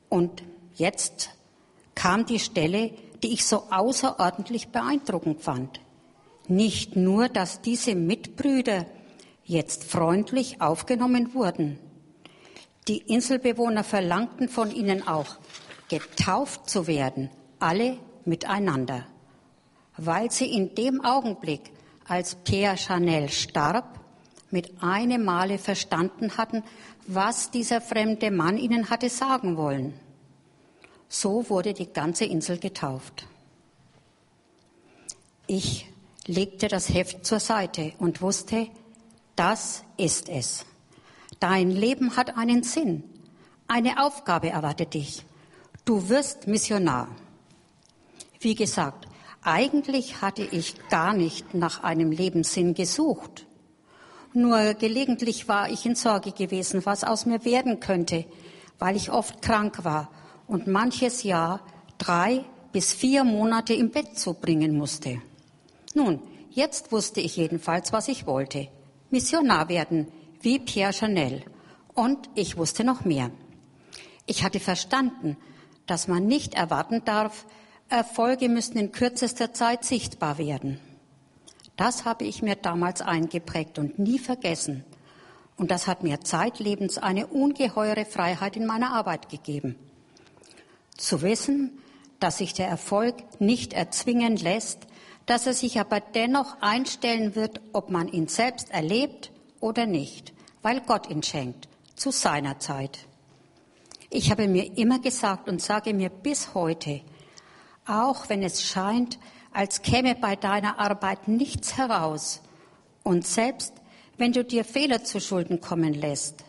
Und 0.09 0.43
jetzt 0.75 1.31
kam 1.95 2.27
die 2.27 2.41
Stelle, 2.41 2.91
die 3.23 3.33
ich 3.33 3.47
so 3.47 3.65
außerordentlich 3.71 4.69
beeindruckend 4.69 5.43
fand. 5.43 5.81
Nicht 6.49 6.97
nur, 6.97 7.29
dass 7.29 7.61
diese 7.61 7.95
Mitbrüder 7.95 8.87
jetzt 9.45 9.85
freundlich 9.85 10.61
aufgenommen 10.61 11.35
wurden. 11.35 11.79
Die 12.89 12.99
Inselbewohner 12.99 13.85
verlangten 13.85 14.49
von 14.49 14.75
ihnen 14.75 15.07
auch, 15.07 15.37
getauft 15.89 16.69
zu 16.69 16.87
werden, 16.87 17.31
alle 17.59 17.99
miteinander, 18.25 19.07
weil 19.97 20.31
sie 20.31 20.53
in 20.53 20.75
dem 20.75 21.05
Augenblick, 21.05 21.71
als 22.09 22.35
Pierre 22.35 22.77
Chanel 22.77 23.29
starb, 23.29 24.01
mit 24.51 24.83
einem 24.83 25.25
Male 25.25 25.59
verstanden 25.59 26.37
hatten, 26.37 26.63
was 27.07 27.51
dieser 27.51 27.81
fremde 27.81 28.31
Mann 28.31 28.59
ihnen 28.59 28.91
hatte 28.91 29.09
sagen 29.09 29.57
wollen. 29.57 29.95
So 31.09 31.49
wurde 31.49 31.73
die 31.73 31.93
ganze 31.93 32.25
Insel 32.25 32.59
getauft. 32.59 33.27
Ich 35.47 35.89
legte 36.27 36.69
das 36.69 36.89
Heft 36.89 37.25
zur 37.25 37.41
Seite 37.41 37.93
und 37.99 38.23
wusste, 38.23 38.69
das 39.43 39.83
ist 39.97 40.29
es. 40.29 40.65
Dein 41.41 41.73
Leben 41.73 42.17
hat 42.17 42.37
einen 42.37 42.63
Sinn. 42.63 43.03
Eine 43.67 44.05
Aufgabe 44.05 44.51
erwartet 44.51 44.95
dich. 44.95 45.25
Du 45.85 46.09
wirst 46.09 46.47
Missionar. 46.47 47.09
Wie 48.39 48.55
gesagt, 48.55 49.09
eigentlich 49.43 50.23
hatte 50.23 50.45
ich 50.45 50.77
gar 50.91 51.13
nicht 51.13 51.55
nach 51.55 51.83
einem 51.83 52.13
Lebenssinn 52.13 52.75
gesucht. 52.75 53.45
Nur 54.33 54.75
gelegentlich 54.75 55.49
war 55.49 55.69
ich 55.69 55.87
in 55.87 55.97
Sorge 55.97 56.31
gewesen, 56.31 56.87
was 56.87 57.03
aus 57.03 57.27
mir 57.27 57.45
werden 57.45 57.81
könnte, 57.81 58.25
weil 58.79 58.95
ich 58.95 59.11
oft 59.11 59.43
krank 59.43 59.83
war 59.83 60.09
und 60.47 60.69
manches 60.69 61.25
Jahr 61.25 61.67
drei 61.99 62.45
bis 62.71 62.93
vier 62.93 63.25
Monate 63.25 63.75
im 63.75 63.91
Bett 63.91 64.17
zubringen 64.17 64.79
musste. 64.79 65.21
Nun, 65.95 66.21
jetzt 66.51 66.93
wusste 66.93 67.21
ich 67.21 67.37
jedenfalls, 67.37 67.93
was 67.93 68.07
ich 68.07 68.25
wollte. 68.25 68.69
Missionar 69.13 69.69
werden, 69.69 70.09
wie 70.41 70.59
Pierre 70.59 70.93
Chanel. 70.93 71.45
Und 71.95 72.31
ich 72.35 72.57
wusste 72.57 72.83
noch 72.83 73.05
mehr. 73.05 73.31
Ich 74.27 74.43
hatte 74.43 74.61
verstanden, 74.61 75.37
dass 75.87 76.09
man 76.09 76.27
nicht 76.27 76.55
erwarten 76.55 77.05
darf, 77.05 77.45
Erfolge 77.89 78.49
müssen 78.49 78.79
in 78.79 78.91
kürzester 78.91 79.53
Zeit 79.53 79.85
sichtbar 79.85 80.39
werden. 80.39 80.81
Das 81.77 82.05
habe 82.05 82.25
ich 82.25 82.43
mir 82.43 82.57
damals 82.57 83.03
eingeprägt 83.03 83.79
und 83.79 83.99
nie 83.99 84.19
vergessen. 84.19 84.85
Und 85.57 85.71
das 85.71 85.87
hat 85.87 86.03
mir 86.03 86.21
zeitlebens 86.21 86.99
eine 86.99 87.27
ungeheure 87.27 88.05
Freiheit 88.05 88.57
in 88.57 88.67
meiner 88.67 88.93
Arbeit 88.95 89.29
gegeben. 89.29 89.77
Zu 90.97 91.23
wissen, 91.23 91.79
dass 92.21 92.39
sich 92.39 92.55
der 92.55 92.69
Erfolg 92.69 93.17
nicht 93.41 93.73
erzwingen 93.73 94.37
lässt, 94.37 94.87
dass 95.27 95.47
er 95.47 95.55
sich 95.55 95.79
aber 95.79 96.01
dennoch 96.01 96.61
einstellen 96.61 97.35
wird, 97.35 97.61
ob 97.73 97.91
man 97.91 98.09
ihn 98.09 98.29
selbst 98.29 98.71
erlebt 98.71 99.31
oder 99.61 99.87
nicht, 99.87 100.33
weil 100.63 100.81
Gott 100.81 101.09
ihn 101.09 101.23
schenkt, 101.23 101.69
zu 101.95 102.11
seiner 102.11 102.59
Zeit. 102.59 103.07
Ich 104.11 104.31
habe 104.31 104.49
mir 104.49 104.77
immer 104.77 104.99
gesagt 104.99 105.49
und 105.49 105.63
sage 105.63 105.95
mir 105.95 106.11
bis 106.11 106.55
heute, 106.55 107.01
auch 107.87 108.29
wenn 108.29 108.43
es 108.43 108.63
scheint, 108.63 109.19
als 109.53 109.83
käme 109.83 110.15
bei 110.15 110.37
deiner 110.37 110.79
Arbeit 110.79 111.29
nichts 111.29 111.77
heraus. 111.77 112.41
Und 113.03 113.27
selbst 113.27 113.75
wenn 114.19 114.33
du 114.33 114.45
dir 114.45 114.65
Fehler 114.65 115.05
zu 115.05 115.21
Schulden 115.21 115.61
kommen 115.61 115.95
lässt, 115.95 116.45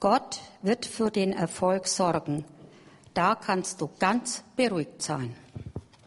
Gott 0.00 0.40
wird 0.62 0.86
für 0.86 1.10
den 1.10 1.32
Erfolg 1.32 1.86
sorgen. 1.86 2.44
Da 3.14 3.34
kannst 3.34 3.80
du 3.80 3.90
ganz 3.98 4.42
beruhigt 4.56 5.02
sein. 5.02 5.34